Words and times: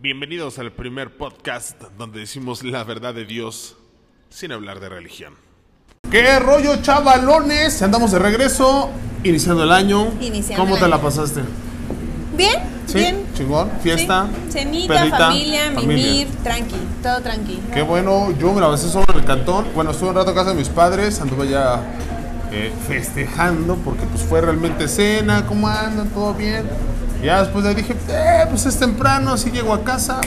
Bienvenidos 0.00 0.60
al 0.60 0.70
primer 0.70 1.16
podcast 1.16 1.82
donde 1.98 2.20
decimos 2.20 2.62
la 2.62 2.84
verdad 2.84 3.14
de 3.14 3.24
Dios 3.24 3.74
sin 4.30 4.52
hablar 4.52 4.78
de 4.78 4.88
religión. 4.88 5.34
¿Qué 6.08 6.38
rollo, 6.38 6.80
chavalones? 6.80 7.82
Andamos 7.82 8.12
de 8.12 8.20
regreso, 8.20 8.90
iniciando 9.24 9.64
el 9.64 9.72
año. 9.72 10.12
Iniciando 10.20 10.62
¿Cómo 10.62 10.76
el 10.76 10.82
te 10.82 10.88
la 10.88 11.02
pasaste? 11.02 11.40
Bien, 12.36 12.60
¿Sí? 12.86 12.98
bien. 12.98 13.26
Chingón, 13.34 13.72
fiesta. 13.82 14.28
Sí. 14.46 14.60
Cenita, 14.60 15.00
pedita, 15.00 15.18
familia, 15.18 15.72
familia. 15.72 15.96
mimir, 15.96 16.28
tranqui, 16.44 16.76
todo 17.02 17.20
tranqui. 17.20 17.60
Qué 17.74 17.82
bueno, 17.82 18.30
yo 18.38 18.52
me 18.52 18.60
la 18.60 18.68
pasé 18.68 18.88
solo 18.88 19.06
en 19.12 19.18
el 19.18 19.24
cantón. 19.24 19.66
Bueno, 19.74 19.90
estuve 19.90 20.10
un 20.10 20.14
rato 20.14 20.30
en 20.30 20.36
casa 20.36 20.50
de 20.50 20.56
mis 20.56 20.68
padres, 20.68 21.20
anduve 21.20 21.48
ya 21.48 21.82
eh, 22.52 22.72
festejando 22.86 23.74
porque 23.84 24.04
pues 24.04 24.22
fue 24.22 24.42
realmente 24.42 24.86
cena, 24.86 25.44
¿cómo 25.44 25.66
andan? 25.66 26.08
¿Todo 26.10 26.34
bien? 26.34 26.66
Ya 27.22 27.42
después 27.42 27.64
de 27.64 27.70
ahí 27.70 27.76
dije, 27.76 27.94
eh, 28.08 28.44
pues 28.48 28.66
es 28.66 28.78
temprano, 28.78 29.32
así 29.32 29.50
llego 29.50 29.74
a 29.74 29.82
casa. 29.82 30.20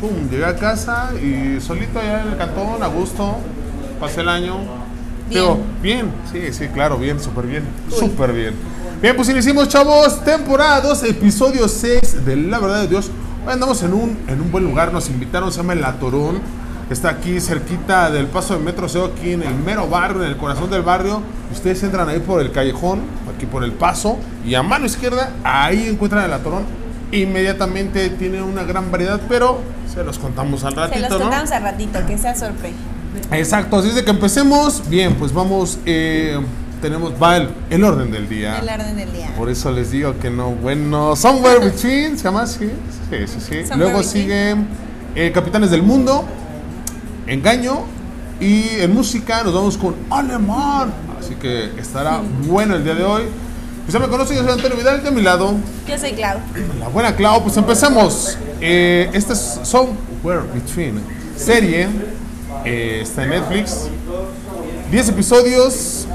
Pum, 0.00 0.28
llegué 0.30 0.44
a 0.44 0.56
casa 0.56 1.10
y 1.22 1.60
solito 1.60 1.98
allá 1.98 2.22
en 2.22 2.28
el 2.28 2.36
cantón, 2.36 2.82
a 2.82 2.86
gusto, 2.88 3.36
pasé 4.00 4.22
el 4.22 4.28
año. 4.28 4.56
Bien. 5.28 5.42
Digo, 5.42 5.58
bien, 5.80 6.12
sí, 6.32 6.52
sí, 6.52 6.66
claro, 6.68 6.98
bien, 6.98 7.20
súper 7.20 7.46
bien, 7.46 7.62
súper 7.88 8.32
bien. 8.32 8.54
Bien, 9.00 9.14
pues 9.14 9.28
iniciamos, 9.28 9.68
chavos, 9.68 10.24
temporada 10.24 10.80
2, 10.80 11.04
episodio 11.04 11.68
6 11.68 12.24
de 12.24 12.36
La 12.36 12.58
Verdad 12.58 12.80
de 12.80 12.88
Dios. 12.88 13.10
Hoy 13.46 13.52
andamos 13.52 13.82
en 13.82 13.94
un, 13.94 14.18
en 14.26 14.40
un 14.40 14.50
buen 14.50 14.64
lugar, 14.64 14.92
nos 14.92 15.08
invitaron, 15.08 15.52
se 15.52 15.58
llama 15.58 15.74
El 15.74 15.84
Atorón. 15.84 16.40
Está 16.90 17.10
aquí 17.10 17.40
cerquita 17.40 18.10
del 18.10 18.26
paso 18.26 18.54
de 18.54 18.64
Metro 18.64 18.88
Seo, 18.88 19.06
aquí 19.06 19.32
en 19.32 19.42
el 19.42 19.54
mero 19.54 19.86
barrio, 19.86 20.24
en 20.24 20.30
el 20.30 20.36
corazón 20.36 20.70
del 20.70 20.82
barrio. 20.82 21.22
Ustedes 21.52 21.82
entran 21.84 22.08
ahí 22.08 22.18
por 22.18 22.40
el 22.40 22.50
callejón, 22.50 23.00
aquí 23.40 23.46
por 23.46 23.64
el 23.64 23.72
paso, 23.72 24.18
y 24.46 24.54
a 24.54 24.62
mano 24.62 24.84
izquierda, 24.84 25.30
ahí 25.42 25.88
encuentran 25.88 26.24
el 26.24 26.32
Atorón. 26.32 26.64
Inmediatamente 27.10 28.10
tiene 28.10 28.42
una 28.42 28.64
gran 28.64 28.92
variedad, 28.92 29.18
pero 29.28 29.60
se 29.92 30.04
los 30.04 30.18
contamos 30.18 30.62
al 30.64 30.74
Se 30.74 30.80
ratito, 30.80 31.00
los 31.00 31.10
¿no? 31.10 31.18
contamos 31.20 31.50
al 31.50 31.62
ratito, 31.62 31.98
que 32.06 32.18
sea 32.18 32.34
sorpresa. 32.34 32.76
Exacto, 33.32 33.78
así 33.78 33.88
es 33.88 33.94
de 33.94 34.04
que 34.04 34.10
empecemos. 34.10 34.88
Bien, 34.88 35.14
pues 35.14 35.32
vamos, 35.32 35.78
eh, 35.86 36.38
tenemos, 36.82 37.14
va 37.20 37.38
el, 37.38 37.48
el 37.70 37.82
orden 37.82 38.10
del 38.12 38.28
día. 38.28 38.58
El 38.58 38.68
orden 38.68 38.96
del 38.96 39.12
día. 39.12 39.32
Por 39.36 39.48
eso 39.48 39.72
les 39.72 39.90
digo 39.90 40.18
que 40.18 40.30
no, 40.30 40.50
bueno, 40.50 41.16
Somewhere 41.16 41.58
Between, 41.64 42.18
¿se 42.18 42.24
llama 42.24 42.42
así? 42.42 42.70
Sí, 43.10 43.26
sí, 43.26 43.40
sí. 43.40 43.74
Luego 43.76 44.02
sigue 44.02 44.54
eh, 45.14 45.32
Capitanes 45.32 45.70
del 45.70 45.82
Mundo, 45.82 46.24
Engaño, 47.26 47.84
y 48.40 48.80
en 48.80 48.92
música 48.94 49.42
nos 49.44 49.54
vamos 49.54 49.76
con 49.76 49.94
Alemán. 50.10 50.92
Así 51.18 51.34
que 51.34 51.70
estará 51.78 52.20
bueno 52.46 52.74
el 52.76 52.84
día 52.84 52.94
de 52.94 53.04
hoy. 53.04 53.22
Pues 53.84 53.92
ya 53.92 53.98
me 53.98 54.08
conocen, 54.08 54.36
yo 54.36 54.42
soy 54.44 54.52
Antonio 54.52 54.76
Vidal, 54.76 55.02
de 55.02 55.08
a 55.08 55.10
mi 55.10 55.22
lado, 55.22 55.54
Yo 55.86 55.98
soy 55.98 56.12
Clau. 56.12 56.38
la 56.78 56.88
buena 56.88 57.14
Clau, 57.16 57.42
pues 57.42 57.56
empezamos. 57.56 58.38
Eh, 58.60 59.10
esta 59.12 59.32
es 59.32 59.60
Somewhere 59.64 60.42
Between, 60.54 61.00
serie, 61.36 61.88
eh, 62.64 63.00
está 63.02 63.24
en 63.24 63.30
Netflix, 63.30 63.88
10 64.90 65.08
episodios, 65.08 66.06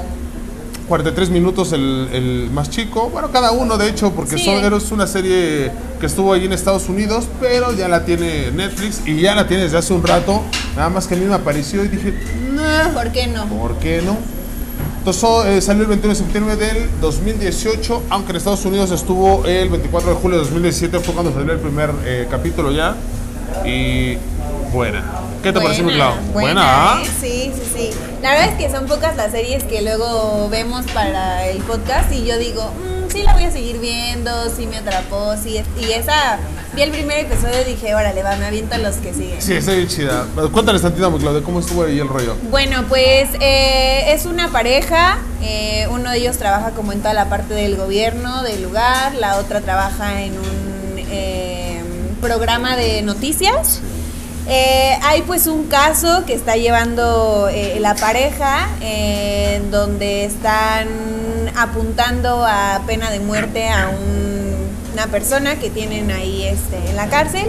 43 0.88 1.30
minutos 1.30 1.72
el, 1.72 2.08
el 2.12 2.50
más 2.52 2.70
chico, 2.70 3.08
bueno, 3.10 3.30
cada 3.32 3.50
uno 3.52 3.76
de 3.76 3.88
hecho, 3.88 4.12
porque 4.12 4.38
Sí. 4.38 4.44
son, 4.44 4.72
es 4.72 4.92
una 4.92 5.06
serie 5.06 5.70
que 5.98 6.06
estuvo 6.06 6.32
ahí 6.32 6.44
en 6.44 6.52
Estados 6.52 6.88
Unidos, 6.88 7.24
pero 7.40 7.72
ya 7.72 7.88
la 7.88 8.04
tiene 8.04 8.50
Netflix 8.52 9.02
y 9.06 9.20
ya 9.20 9.34
la 9.34 9.46
tiene 9.48 9.64
desde 9.64 9.78
hace 9.78 9.92
un 9.92 10.02
rato, 10.06 10.42
nada 10.76 10.88
más 10.88 11.06
que 11.06 11.14
a 11.14 11.18
mí 11.18 11.24
me 11.24 11.34
apareció 11.34 11.84
y 11.84 11.88
dije, 11.88 12.14
nah, 12.52 12.90
¿Por 12.94 13.10
qué 13.12 13.26
no? 13.26 13.46
¿Por 13.46 13.74
qué 13.78 14.02
no? 14.02 14.16
Entonces 14.98 15.24
eh, 15.46 15.60
salió 15.60 15.82
el 15.82 15.88
21 15.88 16.14
de 16.14 16.18
septiembre 16.20 16.56
del 16.56 16.88
2018, 17.00 18.02
aunque 18.10 18.30
en 18.30 18.36
Estados 18.36 18.64
Unidos 18.64 18.90
estuvo 18.90 19.44
el 19.46 19.68
24 19.68 20.10
de 20.10 20.16
julio 20.16 20.38
de 20.38 20.44
2017, 20.44 20.98
fue 21.00 21.14
cuando 21.14 21.32
salió 21.32 21.52
el 21.52 21.60
primer 21.60 21.90
eh, 22.04 22.26
capítulo 22.30 22.72
ya. 22.72 22.96
Y 23.64 24.16
buena. 24.72 25.04
¿Qué 25.46 25.52
te 25.52 25.60
pareció, 25.60 25.84
mi 25.84 25.92
Clau? 25.92 26.12
Buena, 26.32 26.94
¿ah? 26.94 27.02
¿eh? 27.04 27.08
Sí, 27.20 27.52
sí, 27.54 27.62
sí. 27.72 27.90
La 28.20 28.30
verdad 28.32 28.48
es 28.48 28.54
que 28.54 28.68
son 28.68 28.86
pocas 28.86 29.14
las 29.14 29.30
series 29.30 29.62
que 29.62 29.80
luego 29.80 30.48
vemos 30.48 30.84
para 30.86 31.46
el 31.46 31.58
podcast 31.58 32.12
y 32.12 32.24
yo 32.24 32.36
digo, 32.36 32.64
"Mm, 32.64 33.08
sí 33.12 33.22
la 33.22 33.32
voy 33.32 33.44
a 33.44 33.52
seguir 33.52 33.78
viendo, 33.78 34.50
sí 34.50 34.66
me 34.66 34.78
atrapó, 34.78 35.36
sí. 35.40 35.56
es-". 35.56 35.66
Y 35.80 35.92
esa, 35.92 36.38
vi 36.74 36.82
el 36.82 36.90
primer 36.90 37.20
episodio 37.20 37.60
y 37.60 37.64
dije, 37.74 37.94
órale, 37.94 38.24
va, 38.24 38.34
me 38.34 38.46
aviento 38.46 38.76
los 38.78 38.96
que 38.96 39.14
siguen. 39.14 39.40
Sí, 39.40 39.52
está 39.52 39.70
bien 39.70 39.86
chida. 39.86 40.26
Cuéntales 40.52 40.82
tantito, 40.82 41.08
mi 41.12 41.20
Clau, 41.20 41.32
de 41.32 41.42
cómo 41.42 41.60
estuvo 41.60 41.84
ahí 41.84 42.00
el 42.00 42.08
rollo. 42.08 42.34
Bueno, 42.50 42.84
pues 42.88 43.28
eh, 43.38 44.14
es 44.14 44.26
una 44.26 44.48
pareja, 44.50 45.18
eh, 45.42 45.86
uno 45.92 46.10
de 46.10 46.18
ellos 46.18 46.38
trabaja 46.38 46.70
como 46.72 46.90
en 46.90 47.02
toda 47.02 47.14
la 47.14 47.28
parte 47.28 47.54
del 47.54 47.76
gobierno 47.76 48.42
del 48.42 48.64
lugar, 48.64 49.14
la 49.14 49.36
otra 49.36 49.60
trabaja 49.60 50.22
en 50.22 50.32
un 50.32 50.96
eh, 51.08 51.82
programa 52.20 52.76
de 52.76 53.02
noticias. 53.02 53.80
Eh, 54.48 54.96
hay 55.02 55.22
pues 55.22 55.46
un 55.48 55.64
caso 55.66 56.24
que 56.24 56.34
está 56.34 56.56
llevando 56.56 57.48
eh, 57.50 57.78
la 57.80 57.94
pareja 57.96 58.68
eh, 58.80 59.56
en 59.56 59.70
donde 59.72 60.24
están 60.24 60.86
apuntando 61.56 62.44
a 62.46 62.80
pena 62.86 63.10
de 63.10 63.18
muerte 63.20 63.68
a 63.68 63.88
un- 63.88 64.36
una 64.92 65.06
persona 65.08 65.56
que 65.56 65.68
tienen 65.68 66.10
ahí 66.10 66.44
este, 66.44 66.76
en 66.90 66.96
la 66.96 67.08
cárcel. 67.08 67.46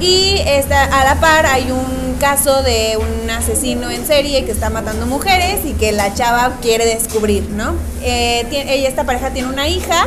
Y 0.00 0.36
está, 0.46 0.84
a 0.84 1.04
la 1.04 1.20
par 1.20 1.44
hay 1.46 1.72
un 1.72 2.14
caso 2.20 2.62
de 2.62 2.96
un 2.96 3.28
asesino 3.30 3.90
en 3.90 4.06
serie 4.06 4.44
que 4.44 4.52
está 4.52 4.70
matando 4.70 5.06
mujeres 5.06 5.64
y 5.64 5.72
que 5.72 5.90
la 5.92 6.14
chava 6.14 6.52
quiere 6.62 6.86
descubrir, 6.86 7.48
¿no? 7.50 7.74
Eh, 8.02 8.46
tie- 8.48 8.64
ella, 8.68 8.88
esta 8.88 9.02
pareja 9.04 9.30
tiene 9.30 9.48
una 9.48 9.66
hija 9.66 10.06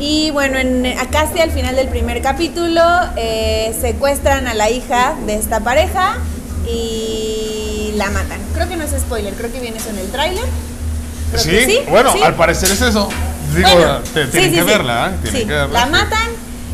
y 0.00 0.30
bueno, 0.32 0.58
en, 0.58 0.86
acá 0.98 1.26
casi 1.26 1.40
al 1.40 1.50
final 1.52 1.76
del 1.76 1.86
primer 1.88 2.20
capítulo 2.22 2.82
eh, 3.16 3.72
secuestran 3.80 4.48
a 4.48 4.54
la 4.54 4.70
hija 4.70 5.14
de 5.26 5.34
esta 5.36 5.60
pareja 5.60 6.16
y 6.66 7.92
la 7.96 8.10
matan. 8.10 8.40
Creo 8.54 8.68
que 8.68 8.76
no 8.76 8.84
es 8.84 8.90
spoiler, 8.92 9.34
creo 9.34 9.52
que 9.52 9.60
viene 9.60 9.76
eso 9.78 9.90
en 9.90 9.98
el 9.98 10.08
tráiler. 10.10 10.44
¿Sí? 11.36 11.64
sí, 11.66 11.78
Bueno, 11.88 12.12
sí. 12.12 12.22
al 12.22 12.34
parecer 12.34 12.70
es 12.70 12.80
eso. 12.80 13.08
Digo, 13.54 13.68
Bueno, 13.72 13.98
te- 14.14 14.24
sí, 14.24 14.30
tienen 14.32 14.54
que 14.54 14.62
verla, 14.62 15.10
¿eh? 15.10 15.18
Tienen 15.22 15.48
que 15.48 15.54
verla. 15.54 15.80
La 15.80 15.86
matan. 15.86 16.28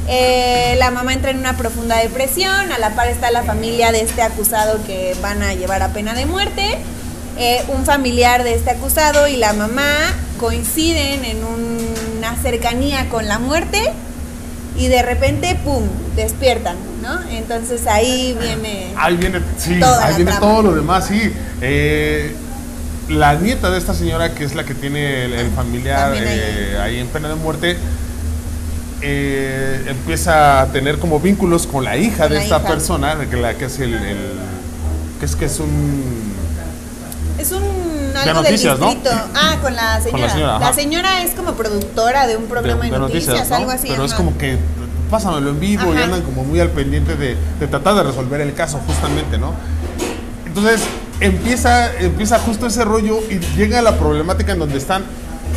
eh, 0.08 0.76
la 0.78 0.90
mamá 0.92 1.12
entra 1.14 1.30
en 1.32 1.38
una 1.38 1.56
profunda 1.56 1.96
depresión. 1.98 2.70
A 2.72 2.78
la 2.78 2.90
par 2.94 3.08
está 3.08 3.30
la 3.30 3.42
familia 3.42 3.90
de 3.92 4.02
este 4.02 4.22
acusado 4.22 4.78
que 4.86 5.16
van 5.20 5.42
a 5.42 5.52
llevar 5.54 5.82
a 5.82 5.88
pena 5.88 6.14
de 6.14 6.26
muerte. 6.26 6.78
eh, 7.38 7.62
un 7.68 7.84
familiar 7.84 8.44
de 8.44 8.54
este 8.54 8.70
acusado 8.70 9.28
y 9.28 9.36
la 9.36 9.52
mamá 9.52 9.90
coinciden 10.40 11.22
en 11.26 11.44
una 12.30 12.42
cercanía 12.42 13.08
con 13.08 13.26
la 13.28 13.38
muerte 13.38 13.80
y 14.78 14.88
de 14.88 15.02
repente, 15.02 15.58
¡pum!, 15.64 15.84
despiertan, 16.16 16.76
¿no? 17.02 17.18
Entonces 17.30 17.86
ahí 17.86 18.36
viene... 18.40 18.92
Ahí 18.96 19.16
viene, 19.16 19.40
sí, 19.58 19.80
ahí 19.82 20.16
viene 20.16 20.32
trama. 20.32 20.40
todo 20.40 20.62
lo 20.62 20.74
demás, 20.74 21.06
sí. 21.06 21.32
Eh, 21.60 22.34
la 23.08 23.34
nieta 23.34 23.70
de 23.70 23.78
esta 23.78 23.94
señora, 23.94 24.34
que 24.34 24.44
es 24.44 24.54
la 24.54 24.64
que 24.64 24.74
tiene 24.74 25.24
el, 25.24 25.32
el 25.34 25.50
familiar 25.50 26.12
eh, 26.16 26.78
ahí 26.82 26.98
en 26.98 27.06
pena 27.06 27.28
de 27.28 27.36
muerte, 27.36 27.76
eh, 29.02 29.84
empieza 29.88 30.62
a 30.62 30.66
tener 30.72 30.98
como 30.98 31.20
vínculos 31.20 31.66
con 31.66 31.84
la 31.84 31.96
hija 31.96 32.28
de 32.28 32.38
esta 32.38 32.58
hija. 32.58 32.66
persona, 32.68 33.14
de 33.14 33.28
que 33.28 33.36
la 33.36 33.54
que 33.54 33.66
es 33.66 33.78
el, 33.78 33.94
el- 33.94 34.36
que 35.20 35.24
es 35.26 35.36
que 35.36 35.46
es 35.46 35.58
un 35.60 36.35
Es 37.38 37.52
un 37.52 37.62
algo 38.16 38.42
noticias, 38.42 38.78
¿no? 38.78 38.86
del 38.86 38.94
distrito. 39.02 39.18
Ah, 39.34 39.56
con 39.60 39.74
la 39.74 40.00
señora. 40.00 40.32
señora, 40.32 40.58
la 40.58 40.72
señora 40.72 41.22
es 41.22 41.32
como 41.32 41.52
productora 41.52 42.26
de 42.26 42.36
un 42.36 42.44
programa 42.46 42.84
de, 42.84 42.90
de 42.90 42.98
noticias, 42.98 43.50
¿no? 43.50 43.56
algo 43.56 43.70
así. 43.70 43.88
Pero 43.88 44.04
es 44.04 44.14
como 44.14 44.36
que 44.38 44.58
pásamelo 45.10 45.50
en 45.50 45.60
vivo 45.60 45.94
y 45.94 45.98
andan 45.98 46.22
como 46.22 46.44
muy 46.44 46.58
al 46.60 46.70
pendiente 46.70 47.14
de, 47.16 47.36
de 47.60 47.66
tratar 47.68 47.94
de 47.94 48.02
resolver 48.04 48.40
el 48.40 48.54
caso 48.54 48.80
justamente, 48.86 49.38
¿no? 49.38 49.52
Entonces 50.46 50.80
empieza, 51.20 51.94
empieza 51.98 52.38
justo 52.38 52.66
ese 52.66 52.84
rollo 52.84 53.18
y 53.30 53.38
llega 53.56 53.82
la 53.82 53.98
problemática 53.98 54.52
en 54.52 54.58
donde 54.58 54.78
están 54.78 55.04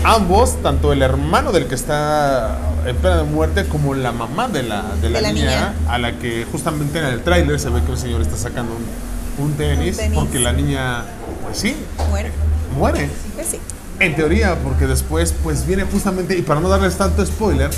ambos, 0.03 0.61
tanto 0.61 0.91
el 0.93 1.01
hermano 1.01 1.51
del 1.51 1.65
que 1.67 1.75
está 1.75 2.57
en 2.85 2.95
pena 2.97 3.17
de 3.17 3.23
muerte 3.23 3.65
como 3.65 3.93
la 3.95 4.11
mamá 4.11 4.47
de 4.47 4.63
la, 4.63 4.83
de 5.01 5.09
la, 5.09 5.17
De 5.17 5.21
la 5.21 5.31
niña, 5.31 5.45
niña. 5.45 5.73
a 5.89 5.97
la 5.97 6.13
que 6.13 6.45
justamente 6.51 6.99
en 6.99 7.05
el 7.05 7.21
tráiler 7.23 7.59
se 7.59 7.69
ve 7.69 7.81
que 7.83 7.91
el 7.93 7.97
señor 7.97 8.21
está 8.21 8.35
sacando 8.37 8.73
un, 8.75 9.45
un 9.45 9.53
tenis, 9.53 9.95
Un 9.95 10.03
tenis. 10.03 10.19
porque 10.19 10.39
la 10.39 10.53
niña, 10.53 11.03
pues 11.43 11.57
sí, 11.57 11.75
Muere. 12.09 12.31
muere. 12.77 13.09
Pues 13.35 13.47
sí. 13.47 13.59
En 13.99 14.15
teoría, 14.15 14.55
porque 14.63 14.87
después, 14.87 15.33
pues 15.43 15.65
viene 15.67 15.83
justamente, 15.83 16.37
y 16.37 16.41
para 16.41 16.59
no 16.61 16.69
darles 16.69 16.95
tanto 16.95 17.25
spoiler, 17.25 17.69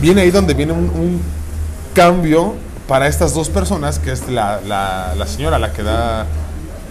viene 0.00 0.22
ahí 0.22 0.30
donde 0.30 0.54
viene 0.54 0.72
un, 0.72 0.84
un 0.90 1.20
cambio 1.94 2.54
para 2.88 3.08
estas 3.08 3.34
dos 3.34 3.48
personas, 3.50 3.98
que 3.98 4.12
es 4.12 4.28
la, 4.28 4.60
la- 4.66 5.14
la 5.16 5.26
señora, 5.26 5.58
la 5.58 5.72
que 5.72 5.82
da, 5.82 6.24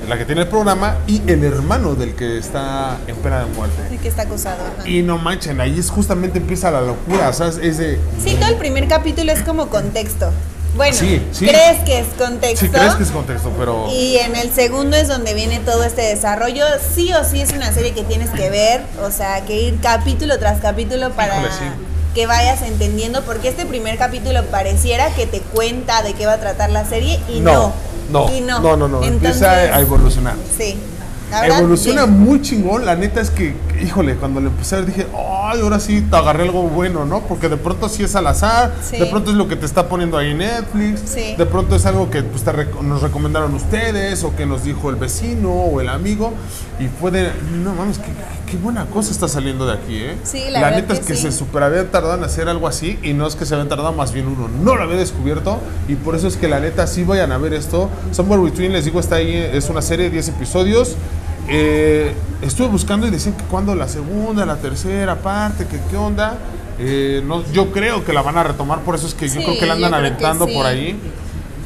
la 0.08 0.18
que 0.18 0.26
tiene 0.26 0.42
el 0.42 0.48
programa, 0.48 0.98
y 1.08 1.22
el 1.26 1.44
hermano 1.44 1.96
del 1.96 2.14
que 2.16 2.38
está 2.38 2.98
en 3.08 3.16
pena 3.18 3.40
de 3.40 3.46
muerte. 3.56 3.76
El 3.92 3.98
que 4.00 4.08
está 4.10 4.24
acusado. 4.24 4.58
ajá. 4.78 4.88
Y 4.88 5.02
no 5.02 5.18
manchen, 5.18 5.60
ahí 5.62 5.80
es 5.80 5.90
justamente 5.90 6.38
empieza 6.38 6.70
la 6.70 6.82
locura, 6.82 7.30
o 7.30 7.34
sea, 7.34 7.48
es 7.48 7.78
de... 7.78 8.00
Sí, 8.24 8.36
todo 8.40 8.50
el 8.50 8.58
primer 8.58 8.88
capítulo 8.88 9.32
es 9.32 9.42
como 9.42 9.68
contexto. 9.70 10.32
Bueno, 10.76 10.96
Sí, 10.98 11.22
sí. 11.32 11.48
crees 11.48 11.80
que 11.86 12.00
es 12.00 12.08
contexto. 12.18 12.66
Si 12.66 12.72
crees 12.72 12.96
que 12.96 13.04
es 13.04 13.10
contexto, 13.12 13.52
pero... 13.58 13.88
Y 13.92 14.18
en 14.18 14.36
el 14.36 14.52
segundo 14.54 14.98
es 14.98 15.08
donde 15.08 15.34
viene 15.34 15.60
todo 15.60 15.84
este 15.84 16.02
desarrollo. 16.02 16.66
Sí 16.94 17.14
o 17.14 17.24
sí 17.24 17.40
es 17.42 17.54
una 17.54 17.72
serie 17.72 17.94
que 17.94 18.04
tienes 18.04 18.30
que 18.32 18.50
ver, 18.50 18.82
o 19.02 19.10
sea, 19.12 19.46
que 19.46 19.62
ir 19.62 19.80
capítulo 19.82 20.38
tras 20.38 20.60
capítulo 20.60 21.12
para, 21.12 21.36
Híjole, 21.38 21.52
sí. 21.54 21.66
que 22.14 22.28
vayas 22.28 22.62
entendiendo, 22.62 23.22
porque 23.24 23.48
este 23.48 23.66
primer 23.66 23.98
capítulo 23.98 24.44
pareciera 24.46 25.10
que 25.12 25.26
te 25.26 25.40
cuenta 25.40 26.02
de 26.04 26.14
qué 26.14 26.26
va 26.26 26.34
a 26.34 26.40
tratar 26.40 26.70
la 26.72 26.86
serie 26.86 27.20
y 27.30 27.40
no. 27.40 27.72
No, 28.12 28.32
y 28.32 28.42
no, 28.42 28.60
no, 28.60 28.78
no, 28.78 28.88
no, 28.88 29.04
empieza 29.04 29.52
a 29.52 29.80
evolucionar. 29.80 30.36
Sí. 30.58 30.78
Evoluciona 31.44 32.06
muy 32.06 32.42
chingón. 32.42 32.86
La 32.86 32.96
neta 32.96 33.22
es 33.22 33.30
que, 33.30 33.56
híjole, 33.84 34.16
cuando 34.16 34.40
le 34.40 34.48
empecé 34.48 34.76
a 34.76 34.80
ver 34.80 34.88
dije, 34.88 35.08
ay, 35.14 35.62
ahora 35.62 35.80
sí 35.80 36.02
te 36.02 36.16
agarré 36.16 36.44
algo 36.44 36.64
bueno, 36.64 37.06
¿no? 37.06 37.22
Porque 37.22 37.50
de 37.50 37.58
pronto 37.58 37.90
sí 37.90 38.04
es 38.04 38.16
al 38.16 38.28
azar, 38.28 38.74
de 38.92 39.06
pronto 39.08 39.32
es 39.32 39.38
lo 39.38 39.48
que 39.48 39.56
te 39.56 39.66
está 39.66 39.88
poniendo 39.90 40.18
ahí 40.18 40.34
Netflix, 40.34 41.16
de 41.38 41.46
pronto 41.46 41.76
es 41.76 41.86
algo 41.86 42.10
que 42.10 42.24
pues, 42.24 42.44
nos 42.84 43.02
recomendaron 43.02 43.54
ustedes 43.54 44.24
o 44.24 44.36
que 44.36 44.46
nos 44.46 44.64
dijo 44.64 44.90
el 44.90 44.96
vecino 44.96 45.52
o 45.52 45.82
el 45.82 45.90
amigo. 45.90 46.34
Y 46.80 46.88
fue 46.88 47.12
de, 47.12 47.32
no 47.64 47.74
mames, 47.74 48.00
qué, 48.56 48.62
buena 48.64 48.86
cosa 48.86 49.12
está 49.12 49.28
saliendo 49.28 49.66
de 49.66 49.74
aquí, 49.74 49.98
¿eh? 49.98 50.18
Sí, 50.24 50.44
la, 50.50 50.62
la 50.62 50.72
neta 50.72 50.94
es 50.94 51.00
que 51.00 51.16
se 51.16 51.32
super 51.32 51.64
había 51.64 51.90
tardado 51.92 52.16
en 52.16 52.24
hacer 52.24 52.50
algo 52.50 52.68
así 52.68 53.00
y 53.04 53.14
no 53.14 53.28
es 53.28 53.36
que 53.36 53.46
se 53.46 53.56
había 53.56 53.68
tardado, 53.68 53.94
más 53.94 54.12
bien 54.12 54.28
uno 54.28 54.48
no 54.48 54.76
lo 54.76 54.84
había 54.84 54.98
descubierto. 54.98 55.60
Y 55.88 55.96
por 55.96 56.16
eso 56.16 56.28
es 56.28 56.38
que 56.38 56.48
la 56.48 56.60
neta 56.60 56.88
sí 56.88 57.04
vayan 57.04 57.32
a 57.32 57.38
ver 57.38 57.54
esto. 57.54 57.90
Somewhere 58.12 58.44
Between, 58.44 58.74
les 58.74 58.86
digo, 58.86 59.00
está 59.00 59.16
ahí, 59.16 59.36
es 59.36 59.70
una 59.70 59.82
serie 59.82 60.06
de 60.06 60.12
10 60.12 60.30
episodios. 60.30 60.96
Eh, 61.48 62.14
estuve 62.42 62.68
buscando 62.68 63.08
y 63.08 63.12
decían 63.12 63.36
que 63.36 63.44
cuando 63.46 63.76
la 63.76 63.88
segunda, 63.88 64.46
la 64.46 64.58
tercera 64.58 65.16
parte, 65.16 65.66
que 65.68 65.80
qué 65.90 65.98
onda. 65.98 66.38
Eh, 66.78 67.24
no, 67.26 67.44
yo 67.52 67.72
creo 67.72 68.04
que 68.04 68.12
la 68.12 68.22
van 68.22 68.38
a 68.38 68.44
retomar, 68.44 68.80
por 68.82 68.96
eso 68.96 69.08
es 69.08 69.14
que 69.14 69.30
yo 69.30 69.42
creo 69.42 69.58
que 69.58 69.66
la 69.66 69.74
andan 69.74 69.94
aventando 69.94 70.48
por 70.48 70.66
ahí. 70.66 71.00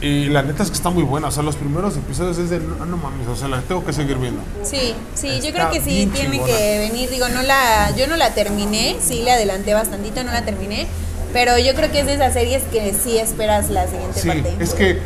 Y 0.01 0.29
la 0.29 0.41
neta 0.43 0.63
es 0.63 0.69
que 0.69 0.75
está 0.75 0.89
muy 0.89 1.03
buena. 1.03 1.27
O 1.27 1.31
sea, 1.31 1.43
los 1.43 1.55
primeros 1.55 1.97
episodios 1.97 2.37
es 2.37 2.49
de 2.49 2.59
no, 2.59 2.97
mames, 2.97 3.27
o 3.27 3.35
sea, 3.35 3.47
la 3.47 3.61
tengo 3.61 3.83
que 3.83 3.93
seguir 3.93 4.17
viendo. 4.17 4.41
Sí, 4.63 4.93
sí, 5.13 5.41
yo 5.43 5.51
creo 5.51 5.69
que 5.71 5.81
sí 5.81 6.09
tiene 6.13 6.43
que 6.43 6.89
venir. 6.89 7.09
Digo, 7.09 7.27
no 7.29 7.41
la, 7.41 7.93
yo 7.95 8.07
no 8.07 8.15
la 8.15 8.33
terminé, 8.33 8.97
sí 9.01 9.23
le 9.23 9.31
adelanté 9.31 9.73
bastantito, 9.73 10.23
no 10.23 10.31
la 10.31 10.45
terminé. 10.45 10.87
Pero 11.33 11.57
yo 11.59 11.75
creo 11.75 11.91
que 11.91 11.99
es 11.99 12.05
de 12.05 12.13
esas 12.13 12.33
series 12.33 12.63
que 12.63 12.93
sí 12.93 13.17
esperas 13.17 13.69
la 13.69 13.87
siguiente 13.87 14.19
sí, 14.19 14.29
Es 14.59 14.73
que 14.73 14.99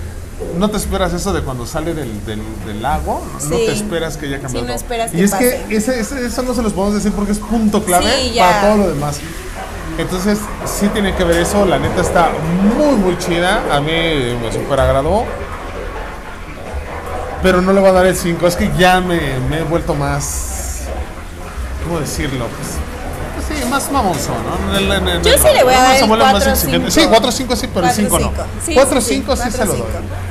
no 0.57 0.69
te 0.69 0.77
esperas 0.77 1.13
eso 1.13 1.33
de 1.33 1.41
cuando 1.41 1.65
sale 1.65 1.93
del, 1.93 2.09
del, 2.25 2.81
lago, 2.81 3.21
no 3.49 3.55
te 3.57 3.71
esperas 3.71 4.17
que 4.17 4.29
ya 4.29 4.39
cambie. 4.39 4.61
Sí, 4.61 4.67
no 4.67 4.73
esperas 4.73 5.13
y 5.13 5.21
es 5.21 5.33
que 5.33 5.65
ese, 5.69 5.99
eso 5.99 6.43
no 6.43 6.53
se 6.53 6.61
los 6.61 6.73
podemos 6.73 6.95
decir 6.95 7.11
porque 7.11 7.31
es 7.31 7.39
punto 7.39 7.83
clave 7.83 8.09
para 8.37 8.61
todo 8.61 8.77
lo 8.77 8.89
demás. 8.89 9.19
Entonces, 9.97 10.39
sí 10.65 10.87
tiene 10.87 11.13
que 11.15 11.23
ver 11.23 11.37
eso. 11.37 11.65
La 11.65 11.77
neta 11.79 12.01
está 12.01 12.29
muy, 12.77 12.95
muy 12.95 13.17
chida. 13.17 13.61
A 13.71 13.79
mí 13.79 13.91
me 14.41 14.51
super 14.51 14.79
agradó. 14.79 15.25
Pero 17.41 17.61
no 17.61 17.73
le 17.73 17.79
voy 17.79 17.89
a 17.89 17.93
dar 17.93 18.05
el 18.05 18.15
5. 18.15 18.47
Es 18.47 18.55
que 18.55 18.71
ya 18.77 19.01
me, 19.01 19.39
me 19.49 19.59
he 19.59 19.63
vuelto 19.63 19.93
más. 19.93 20.83
¿Cómo 21.83 21.99
decirlo? 21.99 22.47
Pues, 22.47 22.77
Sí, 23.47 23.65
más 23.69 23.91
mamonzo, 23.91 24.31
¿no? 24.31 24.79
Yo 25.21 25.37
sí 25.37 25.47
le 25.53 25.63
voy 25.63 25.73
a 25.73 25.81
dar 25.81 25.95
el 25.97 26.07
4 26.07 26.55
5. 26.55 26.89
Sí, 26.89 27.05
4 27.09 27.31
5 27.31 27.55
sí, 27.57 27.69
pero 27.73 27.87
el 27.87 27.91
5 27.91 28.19
no. 28.19 28.31
4 28.73 29.01
5 29.01 29.35
sí, 29.35 29.51
se 29.51 29.65
lo 29.65 29.73
doy. 29.73 29.83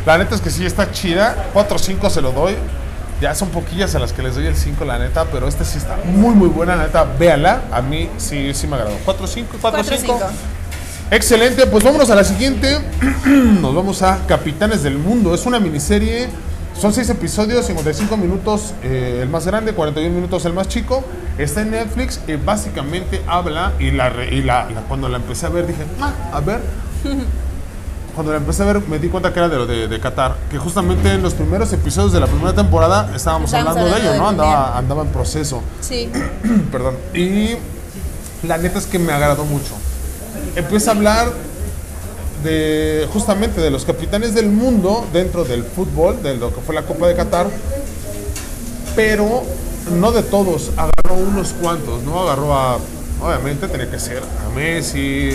La 0.07 0.19
neta 0.19 0.35
es 0.35 0.41
que 0.41 0.51
sí 0.51 0.65
está 0.65 0.91
chida. 0.91 1.37
4 1.53 1.79
5 1.79 2.11
se 2.11 2.23
lo 2.23 2.33
doy. 2.33 2.57
Ya 3.23 3.37
son 3.37 3.51
poquillas 3.51 3.95
a 3.95 4.01
las 4.01 4.13
que 4.13 4.21
les 4.21 4.35
doy 4.35 4.47
el 4.47 4.57
5, 4.57 4.85
la 4.85 4.99
neta, 4.99 5.27
pero 5.27 5.47
esta 5.47 5.65
sí 5.65 5.79
está 5.79 5.97
muy, 6.05 6.35
muy 6.35 6.49
buena, 6.49 6.75
la 6.75 6.87
neta. 6.87 7.05
Véala. 7.05 7.63
A 7.71 7.81
mí 7.81 8.11
sí, 8.19 8.53
sí 8.53 8.67
me 8.67 8.75
agradó. 8.75 8.97
4 9.05 9.27
5, 9.29 9.57
4 9.61 9.85
5. 9.85 10.21
Excelente, 11.13 11.67
pues 11.69 11.85
vámonos 11.85 12.11
a 12.11 12.17
la 12.17 12.25
siguiente. 12.25 12.81
Nos 13.25 13.73
vamos 13.77 14.03
a 14.03 14.27
Capitanes 14.27 14.83
del 14.83 14.99
Mundo. 14.99 15.33
Es 15.37 15.47
una 15.47 15.61
miniserie 15.61 16.29
son 16.77 16.93
seis 16.93 17.09
episodios, 17.11 17.67
55 17.67 18.17
minutos 18.17 18.75
eh, 18.83 19.21
el 19.23 19.29
más 19.29 19.47
grande, 19.47 19.73
41 19.73 20.13
minutos 20.13 20.45
el 20.47 20.53
más 20.53 20.67
chico. 20.67 21.05
Está 21.39 21.63
en 21.63 21.71
Netflix 21.71 22.21
y 22.27 22.35
básicamente 22.35 23.23
habla, 23.29 23.73
y, 23.79 23.93
la, 23.93 24.13
y 24.29 24.43
la, 24.43 24.67
cuando 24.89 25.09
la 25.09 25.19
empecé 25.19 25.47
a 25.47 25.51
ver 25.51 25.69
dije, 25.69 25.85
ah, 26.01 26.13
a 26.33 26.41
ver. 26.41 26.61
cuando 28.15 28.33
la 28.33 28.39
empecé 28.39 28.63
a 28.63 28.67
ver 28.67 28.81
me 28.89 28.99
di 28.99 29.09
cuenta 29.09 29.33
que 29.33 29.39
era 29.39 29.49
de 29.49 29.57
lo 29.57 29.67
de, 29.67 30.01
Qatar, 30.01 30.37
que 30.51 30.59
justamente 30.59 31.13
en 31.13 31.23
los 31.23 31.35
primeros 31.35 31.73
episodios 31.73 32.13
de 32.13 32.21
la 32.21 32.27
primera 32.27 32.55
temporada 32.55 33.11
estábamos 33.15 33.53
hablando, 33.55 33.85
de 33.85 34.01
ello, 34.01 34.15
¿no? 34.17 34.29
Andaba, 34.29 34.79
andaba 34.79 35.03
en 35.03 35.09
proceso. 35.09 35.63
Sí. 35.81 36.11
Perdón. 36.73 36.97
Y 37.15 37.57
la 38.47 38.59
neta 38.59 38.79
es 38.79 38.87
que 38.87 38.99
me 38.99 39.13
agradó 39.13 39.45
mucho. 39.45 39.75
Empieza 40.57 40.91
a 40.91 40.95
hablar 40.95 41.33
de 42.43 43.09
justamente 43.13 43.61
de 43.61 43.71
los 43.71 43.85
capitanes 43.85 44.35
del 44.35 44.49
mundo 44.49 45.07
dentro 45.13 45.45
del 45.45 45.65
fútbol, 45.65 46.23
de 46.23 46.37
lo 46.37 46.53
que 46.55 46.61
fue 46.61 46.75
la 46.75 46.83
Copa 46.83 47.07
de 47.07 47.15
Qatar, 47.15 47.47
pero 48.97 49.43
no 49.91 50.13
de 50.13 50.23
todos, 50.23 50.71
agarró 50.77 51.15
unos 51.15 51.53
cuantos, 51.53 52.03
¿no? 52.03 52.21
Agarró 52.23 52.55
a, 52.55 52.79
obviamente 53.23 53.69
tenía 53.69 53.91
que 53.91 53.99
ser 53.99 54.23
a 54.23 54.49
Messi, 54.55 55.31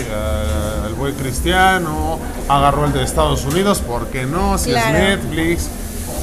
al 0.84 0.94
buen 0.94 1.14
Cristiano, 1.14 2.18
agarró 2.48 2.84
el 2.84 2.92
de 2.92 3.02
Estados 3.02 3.44
Unidos, 3.44 3.80
¿por 3.80 4.08
qué 4.08 4.26
no? 4.26 4.58
Si 4.58 4.72
es 4.72 4.86
Netflix. 4.92 5.68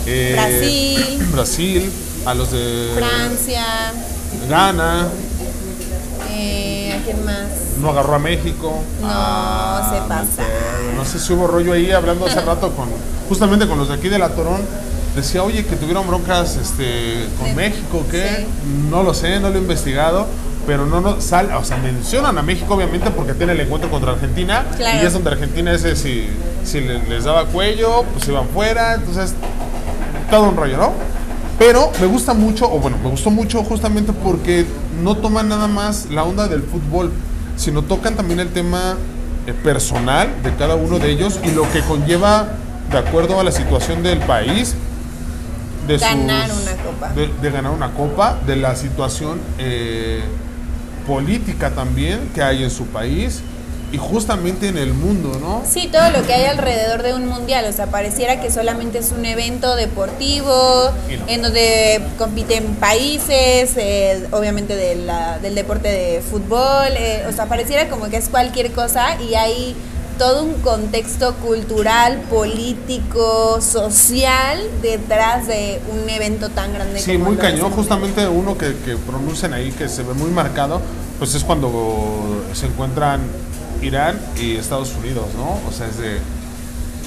Eh, 0.06 0.34
Brasil. 0.36 1.28
Brasil, 1.32 1.92
a 2.26 2.34
los 2.34 2.52
de 2.52 2.92
Francia. 2.96 3.66
Ghana. 4.48 5.08
Eh, 6.32 7.00
¿A 7.00 7.04
quién 7.04 7.26
más? 7.26 7.48
No 7.82 7.90
agarró 7.90 8.16
a 8.16 8.20
México. 8.20 8.84
No, 9.02 9.08
ah, 9.10 9.92
se 9.92 10.08
pasa. 10.08 10.50
No 10.96 11.06
sé 11.06 11.20
si 11.20 11.34
hubo 11.34 11.48
rollo 11.48 11.74
ahí 11.74 11.92
hablando 11.92 12.26
hace 12.26 12.42
rato 12.42 12.72
con 12.72 12.90
justamente 13.28 13.68
con 13.68 13.78
los 13.78 13.88
de 13.88 13.96
aquí 13.96 14.10
de 14.10 14.20
la 14.20 14.30
Torón. 14.30 14.62
Decía, 15.16 15.44
oye, 15.44 15.66
que 15.66 15.78
tuvieron 15.78 16.06
broncas 16.08 16.58
este, 16.58 17.26
con 17.40 17.56
México, 17.56 18.06
¿qué? 18.12 18.46
No 18.90 19.02
lo 19.02 19.14
sé, 19.14 19.40
no 19.40 19.50
lo 19.50 19.56
he 19.56 19.62
investigado, 19.62 20.28
pero 20.66 20.86
no, 20.86 21.02
no 21.02 21.22
sal, 21.22 21.52
o 21.56 21.64
sea, 21.64 21.78
mencionan 21.78 22.38
a 22.38 22.42
México 22.42 22.74
obviamente 22.74 23.12
porque 23.12 23.34
tiene 23.34 23.54
el 23.54 23.62
encuentro 23.62 23.90
contra 23.90 24.12
Argentina 24.14 24.66
y 24.80 25.06
es 25.06 25.14
donde 25.14 25.30
Argentina 25.30 25.72
ese 25.72 25.96
si, 25.96 26.28
si 26.64 26.82
les 26.82 27.24
daba 27.24 27.46
cuello, 27.46 28.04
pues 28.14 28.28
iban 28.28 28.48
fuera, 28.50 28.96
entonces 28.96 29.34
todo 30.30 30.50
un 30.50 30.58
rollo, 30.58 30.78
¿no? 30.78 30.94
Pero 31.58 31.92
me 32.02 32.08
gusta 32.08 32.34
mucho, 32.34 32.72
o 32.72 32.80
bueno, 32.80 32.98
me 33.02 33.10
gustó 33.10 33.32
mucho 33.32 33.64
justamente 33.64 34.12
porque 34.12 34.66
no 35.02 35.16
toman 35.16 35.48
nada 35.48 35.68
más 35.68 36.08
la 36.10 36.24
onda 36.24 36.48
del 36.48 36.64
fútbol, 36.64 37.12
sino 37.56 37.82
tocan 37.84 38.16
también 38.16 38.40
el 38.40 38.50
tema 38.50 38.98
eh, 39.48 39.54
personal 39.64 40.30
de 40.44 40.54
cada 40.56 40.76
uno 40.76 41.00
de 41.00 41.12
ellos 41.12 41.40
y 41.44 41.52
lo 41.52 41.72
que 41.72 41.82
conlleva, 41.82 42.50
de 42.92 42.98
acuerdo 42.98 43.40
a 43.40 43.44
la 43.44 43.52
situación 43.52 44.04
del 44.04 44.20
país, 44.20 44.76
de 45.88 45.98
ganar 45.98 46.50
una 46.52 46.72
copa. 46.84 47.14
De, 47.14 47.52
ganar 47.52 47.72
una 47.72 47.92
copa, 47.92 48.38
de 48.46 48.56
la 48.58 48.76
situación 48.76 49.40
eh, 49.58 50.24
política 51.08 51.72
también 51.72 52.30
que 52.34 52.42
hay 52.42 52.64
en 52.64 52.72
su 52.72 52.86
país 52.88 53.42
y 53.92 53.98
justamente 53.98 54.68
en 54.68 54.78
el 54.78 54.94
mundo, 54.94 55.38
¿no? 55.40 55.64
Sí, 55.66 55.90
todo 55.92 56.10
lo 56.10 56.26
que 56.26 56.34
hay 56.34 56.46
alrededor 56.46 57.04
de 57.04 57.14
un 57.14 57.28
mundial, 57.28 57.66
o 57.70 57.72
sea, 57.72 57.88
pareciera 57.88 58.42
que 58.42 58.52
solamente 58.52 58.98
es 58.98 59.14
un 59.18 59.26
evento 59.26 59.76
deportivo, 59.76 60.92
en 61.28 61.42
donde 61.42 62.02
compiten 62.18 62.76
países, 62.76 63.72
eh, 63.78 64.28
obviamente 64.32 64.76
del 64.76 65.56
deporte 65.56 65.88
de 65.88 66.22
fútbol, 66.22 66.90
eh, 66.98 67.26
o 67.30 67.32
sea, 67.32 67.46
pareciera 67.46 67.88
como 67.88 68.10
que 68.10 68.18
es 68.18 68.28
cualquier 68.28 68.72
cosa 68.72 69.22
y 69.22 69.36
hay 69.36 69.76
todo 70.18 70.44
un 70.44 70.54
contexto 70.56 71.34
cultural, 71.36 72.20
político, 72.30 73.60
social 73.62 74.60
detrás 74.82 75.48
de 75.48 75.82
un 75.92 76.10
evento 76.10 76.50
tan 76.50 76.74
grande. 76.74 77.00
Sí, 77.00 77.18
muy 77.18 77.36
cañón, 77.36 77.72
justamente 77.72 78.28
uno 78.28 78.58
que, 78.58 78.76
que 78.86 78.96
pronuncian 78.96 79.54
ahí 79.54 79.72
que 79.72 79.90
se 79.90 80.04
ve 80.04 80.14
muy 80.14 80.32
marcado, 80.32 80.82
pues 81.20 81.34
es 81.36 81.44
cuando 81.44 82.44
se 82.54 82.68
encuentran 82.68 83.22
Irán 83.82 84.20
y 84.40 84.56
Estados 84.56 84.94
Unidos, 84.96 85.28
¿no? 85.38 85.60
O 85.68 85.72
sea, 85.72 85.88
es 85.88 85.98
de, 85.98 86.20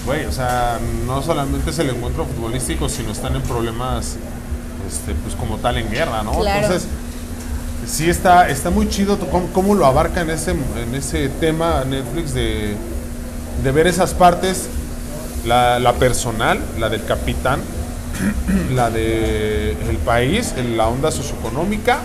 güey, 0.07 0.25
o 0.25 0.33
sea, 0.33 0.79
no 1.07 1.23
solamente 1.23 1.71
es 1.71 1.79
el 1.79 1.91
encuentro 1.91 2.25
futbolístico, 2.25 2.89
sino 2.89 3.13
están 3.13 3.37
en 3.37 3.43
problemas, 3.43 4.17
este, 4.87 5.15
pues 5.15 5.35
como 5.35 5.57
tal 5.57 5.79
en 5.79 5.91
guerra, 5.91 6.23
¿no? 6.23 6.33
Entonces, 6.47 6.87
sí 7.87 8.09
está, 8.09 8.49
está 8.49 8.71
muy 8.71 8.89
chido 8.89 9.19
cómo, 9.53 9.75
lo 9.75 9.87
abarca 9.87 10.21
en 10.21 10.31
ese, 10.31 10.53
en 10.53 10.95
ese 10.95 11.29
tema 11.29 11.85
Netflix 11.85 12.35
de, 12.35 12.77
de 13.63 13.73
ver 13.73 13.87
esas 13.87 14.15
partes, 14.15 14.69
la, 15.47 15.79
la 15.79 15.95
personal, 15.95 16.59
la 16.79 16.89
del 16.89 17.05
capitán, 17.05 17.61
la 18.75 18.91
del 18.91 19.77
el 19.89 19.97
país, 20.05 20.55
la 20.77 20.89
onda 20.89 21.11
socioeconómica, 21.11 22.01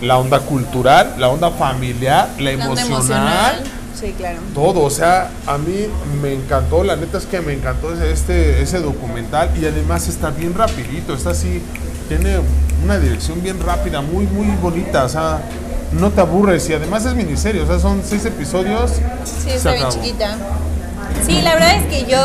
la 0.00 0.18
onda 0.18 0.40
cultural, 0.40 1.14
la 1.18 1.28
onda 1.28 1.50
familiar, 1.50 2.28
la, 2.38 2.52
emocional 2.52 3.64
Sí, 3.98 4.12
claro. 4.16 4.40
Todo, 4.54 4.82
o 4.82 4.90
sea, 4.90 5.30
a 5.46 5.56
mí 5.56 5.86
me 6.20 6.34
encantó, 6.34 6.84
la 6.84 6.96
neta 6.96 7.16
es 7.16 7.24
que 7.24 7.40
me 7.40 7.54
encantó 7.54 7.94
este, 8.04 8.60
ese 8.60 8.80
documental 8.80 9.50
y 9.58 9.64
además 9.64 10.06
está 10.08 10.30
bien 10.30 10.52
rapidito, 10.52 11.14
está 11.14 11.30
así, 11.30 11.62
tiene 12.08 12.40
una 12.84 12.98
dirección 12.98 13.42
bien 13.42 13.58
rápida, 13.58 14.02
muy, 14.02 14.26
muy 14.26 14.48
bonita, 14.60 15.04
o 15.04 15.08
sea, 15.08 15.40
no 15.92 16.10
te 16.10 16.20
aburres 16.20 16.68
y 16.68 16.74
además 16.74 17.06
es 17.06 17.14
miniserie, 17.14 17.62
o 17.62 17.66
sea, 17.66 17.78
son 17.78 18.02
seis 18.04 18.26
episodios. 18.26 18.92
Sí, 19.24 19.50
está 19.50 19.72
bien 19.72 19.88
chiquita. 19.88 20.36
Sí, 21.24 21.40
la 21.42 21.54
verdad 21.54 21.76
es 21.76 21.86
que 21.86 22.04
yo, 22.10 22.18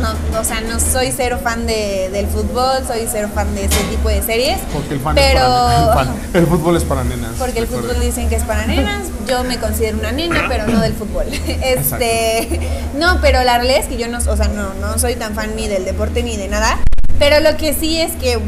no, 0.00 0.38
o 0.40 0.44
sea, 0.44 0.60
no 0.62 0.80
soy 0.80 1.12
cero 1.14 1.38
fan 1.42 1.66
de, 1.66 2.08
del 2.10 2.26
fútbol, 2.26 2.78
soy 2.86 3.06
cero 3.10 3.28
fan 3.34 3.54
de 3.54 3.64
ese 3.66 3.80
tipo 3.90 4.08
de 4.08 4.22
series. 4.22 4.58
Porque 4.72 4.94
el 4.94 5.00
fan 5.00 5.14
pero, 5.14 5.40
es 5.40 5.44
para 5.44 6.00
el, 6.00 6.06
fan- 6.06 6.16
el 6.34 6.46
fútbol 6.46 6.76
es 6.76 6.84
para 6.84 7.04
nenas. 7.04 7.32
Porque 7.38 7.58
el 7.58 7.66
fútbol 7.66 8.00
dicen 8.00 8.28
que 8.28 8.36
es 8.36 8.44
para 8.44 8.66
nenas, 8.66 9.06
yo 9.28 9.44
me 9.44 9.58
considero 9.58 9.98
una 9.98 10.12
nena, 10.12 10.46
pero 10.48 10.66
no 10.66 10.80
del 10.80 10.94
fútbol. 10.94 11.26
Este, 11.62 12.60
no, 12.98 13.18
pero 13.20 13.42
la 13.44 13.56
realidad 13.58 13.80
es 13.80 13.86
que 13.86 13.96
yo 13.98 14.08
no, 14.08 14.18
o 14.18 14.36
sea, 14.36 14.48
no, 14.48 14.74
no 14.80 14.98
soy 14.98 15.14
tan 15.16 15.34
fan 15.34 15.54
ni 15.56 15.68
del 15.68 15.84
deporte 15.84 16.22
ni 16.22 16.36
de 16.36 16.48
nada. 16.48 16.78
Pero 17.18 17.40
lo 17.40 17.56
que 17.56 17.72
sí 17.74 18.00
es 18.00 18.12
que, 18.12 18.38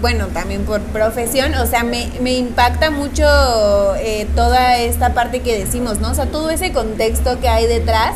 bueno, 0.00 0.26
también 0.28 0.64
por 0.64 0.80
profesión, 0.80 1.54
o 1.54 1.66
sea, 1.66 1.82
me, 1.84 2.10
me 2.20 2.32
impacta 2.34 2.90
mucho 2.90 3.24
eh, 3.96 4.26
toda 4.36 4.78
esta 4.78 5.12
parte 5.14 5.40
que 5.40 5.58
decimos, 5.58 5.98
¿no? 6.00 6.10
O 6.10 6.14
sea, 6.14 6.26
todo 6.26 6.50
ese 6.50 6.72
contexto 6.72 7.40
que 7.40 7.48
hay 7.48 7.66
detrás 7.66 8.14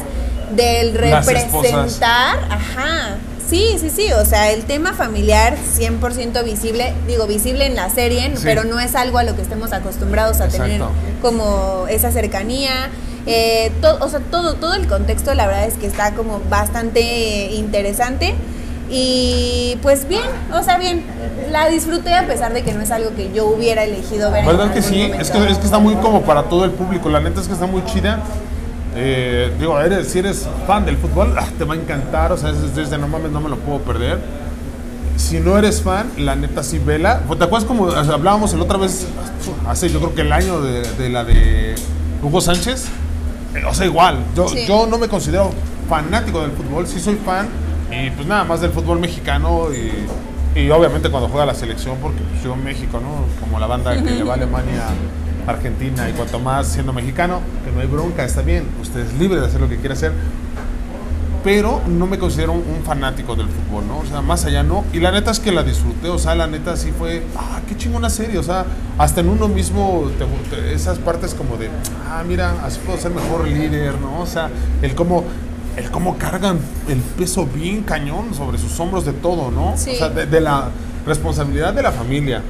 del 0.50 0.94
representar, 0.94 2.38
ajá. 2.50 3.16
Sí, 3.48 3.76
sí, 3.80 3.88
sí, 3.88 4.12
o 4.12 4.26
sea, 4.26 4.50
el 4.52 4.64
tema 4.64 4.92
familiar 4.92 5.56
100% 5.56 6.44
visible, 6.44 6.92
digo, 7.06 7.26
visible 7.26 7.64
en 7.64 7.76
la 7.76 7.88
serie, 7.88 8.30
Sí. 8.36 8.42
pero 8.44 8.64
no 8.64 8.78
es 8.78 8.94
algo 8.94 9.16
a 9.16 9.22
lo 9.22 9.34
que 9.36 9.40
estemos 9.42 9.72
acostumbrados 9.72 10.40
a 10.42 10.48
tener 10.48 10.82
como 11.22 11.86
esa 11.88 12.10
cercanía. 12.12 12.90
eh, 13.30 13.70
o 14.00 14.08
sea, 14.08 14.20
todo, 14.20 14.54
todo 14.54 14.74
el 14.74 14.86
contexto, 14.86 15.34
la 15.34 15.46
verdad 15.46 15.64
es 15.66 15.74
que 15.74 15.86
está 15.86 16.12
como 16.14 16.40
bastante 16.48 17.50
interesante. 17.52 18.34
Y 18.90 19.76
pues 19.82 20.08
bien, 20.08 20.22
o 20.54 20.62
sea, 20.62 20.78
bien, 20.78 21.04
la 21.50 21.68
disfruté 21.68 22.14
a 22.14 22.26
pesar 22.26 22.54
de 22.54 22.62
que 22.62 22.72
no 22.72 22.80
es 22.80 22.90
algo 22.90 23.14
que 23.14 23.30
yo 23.34 23.46
hubiera 23.46 23.84
elegido 23.84 24.30
ver. 24.30 24.40
en 24.40 24.46
¿Verdad 24.46 24.72
que 24.72 24.78
algún 24.78 24.90
sí? 24.92 24.96
momento. 25.02 25.20
Es 25.22 25.30
que, 25.30 25.38
es 25.52 25.58
que 25.58 25.64
está 25.66 25.78
muy 25.78 25.94
como 25.96 26.22
para 26.22 26.44
todo 26.44 26.64
el 26.64 26.70
público. 26.70 27.10
La 27.10 27.20
neta 27.20 27.40
es 27.42 27.46
que 27.48 27.52
está 27.52 27.66
muy 27.66 27.84
chida. 27.84 28.20
Eh, 29.00 29.52
digo, 29.60 29.80
eres, 29.80 30.08
si 30.08 30.18
eres 30.18 30.48
fan 30.66 30.84
del 30.84 30.96
fútbol, 30.96 31.34
ah, 31.38 31.46
te 31.58 31.64
va 31.64 31.74
a 31.74 31.76
encantar. 31.76 32.32
O 32.32 32.36
sea, 32.36 32.50
es 32.50 32.74
desde 32.74 32.98
no 32.98 33.06
mames, 33.08 33.30
no 33.30 33.40
me 33.40 33.48
lo 33.48 33.56
puedo 33.58 33.78
perder. 33.80 34.18
Si 35.16 35.38
no 35.40 35.56
eres 35.58 35.82
fan, 35.82 36.10
la 36.16 36.34
neta 36.36 36.62
sí 36.62 36.78
vela. 36.78 37.22
Pues, 37.26 37.38
¿Te 37.38 37.44
acuerdas 37.44 37.66
como 37.66 37.84
o 37.84 37.90
sea, 38.04 38.14
hablábamos 38.14 38.52
la 38.54 38.62
otra 38.62 38.76
vez, 38.78 39.06
hace 39.68 39.88
yo 39.88 39.98
creo 40.00 40.14
que 40.14 40.22
el 40.22 40.32
año 40.32 40.60
de, 40.60 40.82
de 40.92 41.08
la 41.10 41.24
de 41.24 41.74
Hugo 42.22 42.40
Sánchez? 42.40 42.86
Eh, 43.54 43.62
o 43.68 43.72
sea, 43.74 43.86
igual. 43.86 44.18
Yo, 44.36 44.48
Sí. 44.48 44.64
yo 44.66 44.86
no 44.86 44.98
me 44.98 45.08
considero 45.08 45.50
fanático 45.88 46.40
del 46.42 46.50
fútbol, 46.52 46.86
sí 46.86 46.98
soy 47.00 47.16
fan. 47.24 47.48
Y 47.90 48.10
pues 48.10 48.26
nada 48.26 48.44
más 48.44 48.60
del 48.60 48.70
fútbol 48.70 48.98
mexicano 49.00 49.68
y, 49.72 50.60
y 50.60 50.70
obviamente 50.70 51.08
cuando 51.10 51.28
juega 51.28 51.46
la 51.46 51.54
selección, 51.54 51.96
porque 52.02 52.20
pues, 52.30 52.42
yo 52.44 52.52
en 52.54 52.62
México, 52.64 53.00
¿no? 53.00 53.24
Como 53.40 53.58
la 53.58 53.66
banda 53.66 53.94
que 53.94 54.10
le 54.10 54.22
va 54.24 54.34
a 54.34 54.36
Alemania, 54.36 54.82
Argentina 55.48 56.08
y 56.08 56.12
cuanto 56.12 56.38
más 56.38 56.68
siendo 56.68 56.92
mexicano, 56.92 57.40
que 57.64 57.72
no 57.72 57.80
hay 57.80 57.86
bronca, 57.86 58.24
está 58.24 58.42
bien. 58.42 58.64
Usted 58.80 59.00
es 59.00 59.14
libre 59.14 59.40
de 59.40 59.46
hacer 59.46 59.60
lo 59.60 59.68
que 59.68 59.76
quiera 59.78 59.94
hacer 59.94 60.12
pero 61.44 61.80
no 61.86 62.06
me 62.06 62.18
considero 62.18 62.52
un, 62.52 62.82
fanático 62.84 63.36
del 63.36 63.46
fútbol, 63.48 63.86
¿no? 63.86 63.98
O 63.98 64.04
sea, 64.06 64.20
más 64.22 64.44
allá 64.44 64.62
no. 64.62 64.84
Y 64.92 64.98
la 65.00 65.12
neta 65.12 65.30
es 65.30 65.38
que 65.40 65.52
la 65.52 65.62
disfruté, 65.62 66.08
o 66.08 66.18
sea, 66.18 66.34
la 66.34 66.46
neta 66.46 66.76
sí 66.76 66.90
fue, 66.96 67.22
ah, 67.36 67.60
qué 67.68 67.76
chingona 67.76 68.10
serie, 68.10 68.38
o 68.38 68.42
sea, 68.42 68.64
hasta 68.98 69.20
en 69.20 69.28
uno 69.28 69.48
mismo, 69.48 70.10
te- 70.18 70.56
te- 70.56 70.72
esas 70.74 70.98
partes 70.98 71.34
como 71.34 71.56
de, 71.56 71.70
ah, 72.08 72.22
mira, 72.26 72.54
así 72.64 72.80
puedo 72.84 72.98
ser 72.98 73.12
mejor 73.12 73.46
líder, 73.46 74.00
¿no? 74.00 74.20
O 74.20 74.26
sea, 74.26 74.50
el 74.82 74.94
cómo, 74.94 75.24
el 75.76 75.90
cómo 75.90 76.18
cargan 76.18 76.58
el 76.88 76.98
peso 76.98 77.46
bien 77.46 77.82
cañón 77.82 78.34
sobre 78.34 78.58
sus 78.58 78.78
hombros 78.80 79.04
de 79.04 79.12
todo, 79.12 79.50
¿no? 79.50 79.74
Sí. 79.76 79.90
O 79.92 79.94
sea, 79.96 80.08
de, 80.08 80.26
de 80.26 80.40
la 80.40 80.70
responsabilidad 81.06 81.72
de 81.72 81.82
la 81.82 81.92
familia, 81.92 82.42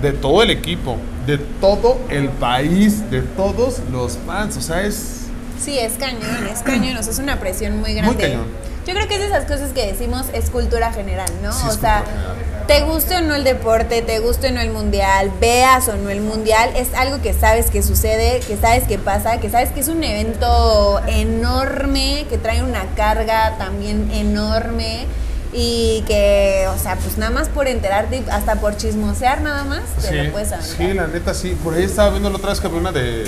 de 0.00 0.12
todo 0.12 0.42
el 0.42 0.50
equipo, 0.50 0.96
de 1.26 1.38
todo 1.38 1.98
el 2.10 2.28
país, 2.28 3.10
de 3.10 3.22
todos 3.22 3.80
los 3.90 4.18
fans, 4.26 4.56
o 4.56 4.60
sea, 4.60 4.82
es... 4.82 5.22
Sí, 5.60 5.78
es 5.78 5.94
cañón, 5.94 6.46
es 6.52 6.62
cañón, 6.62 6.96
o 6.96 7.02
sea, 7.02 7.12
es 7.12 7.18
una 7.18 7.40
presión 7.40 7.78
muy 7.78 7.94
grande. 7.94 8.14
Muy 8.14 8.22
cañón. 8.22 8.46
Yo 8.86 8.92
creo 8.92 9.08
que 9.08 9.14
es 9.14 9.20
de 9.20 9.26
esas 9.26 9.46
cosas 9.46 9.72
que 9.72 9.86
decimos 9.86 10.26
es 10.34 10.50
cultura 10.50 10.92
general, 10.92 11.30
¿no? 11.42 11.52
Sí, 11.52 11.66
o 11.66 11.70
sea, 11.70 12.04
general. 12.04 12.66
te 12.66 12.82
guste 12.82 13.16
o 13.16 13.20
no 13.22 13.34
el 13.34 13.42
deporte, 13.42 14.02
te 14.02 14.18
guste 14.18 14.48
o 14.48 14.52
no 14.52 14.60
el 14.60 14.70
mundial, 14.70 15.32
veas 15.40 15.88
o 15.88 15.96
no 15.96 16.10
el 16.10 16.20
mundial, 16.20 16.70
es 16.76 16.92
algo 16.92 17.22
que 17.22 17.32
sabes 17.32 17.70
que 17.70 17.82
sucede, 17.82 18.40
que 18.40 18.58
sabes 18.58 18.84
que 18.84 18.98
pasa, 18.98 19.40
que 19.40 19.48
sabes 19.48 19.70
que 19.70 19.80
es 19.80 19.88
un 19.88 20.04
evento 20.04 21.00
enorme, 21.06 22.26
que 22.28 22.36
trae 22.36 22.62
una 22.62 22.84
carga 22.94 23.56
también 23.56 24.10
enorme 24.12 25.06
y 25.56 26.02
que, 26.08 26.66
o 26.74 26.76
sea, 26.82 26.96
pues 26.96 27.16
nada 27.16 27.30
más 27.30 27.48
por 27.48 27.68
enterarte, 27.68 28.24
hasta 28.30 28.56
por 28.56 28.76
chismosear 28.76 29.40
nada 29.40 29.62
más, 29.64 29.82
te 30.02 30.24
lo 30.24 30.32
puedes 30.32 30.50
aventar. 30.52 30.76
sí, 30.76 30.92
la 30.92 31.06
neta 31.06 31.32
sí. 31.32 31.56
Por 31.62 31.74
ahí 31.74 31.84
estaba 31.84 32.10
viendo 32.10 32.28
la 32.28 32.36
otra 32.36 32.50
vez 32.50 32.60
que 32.60 32.66
había 32.66 32.80
una 32.80 32.90
de, 32.92 33.22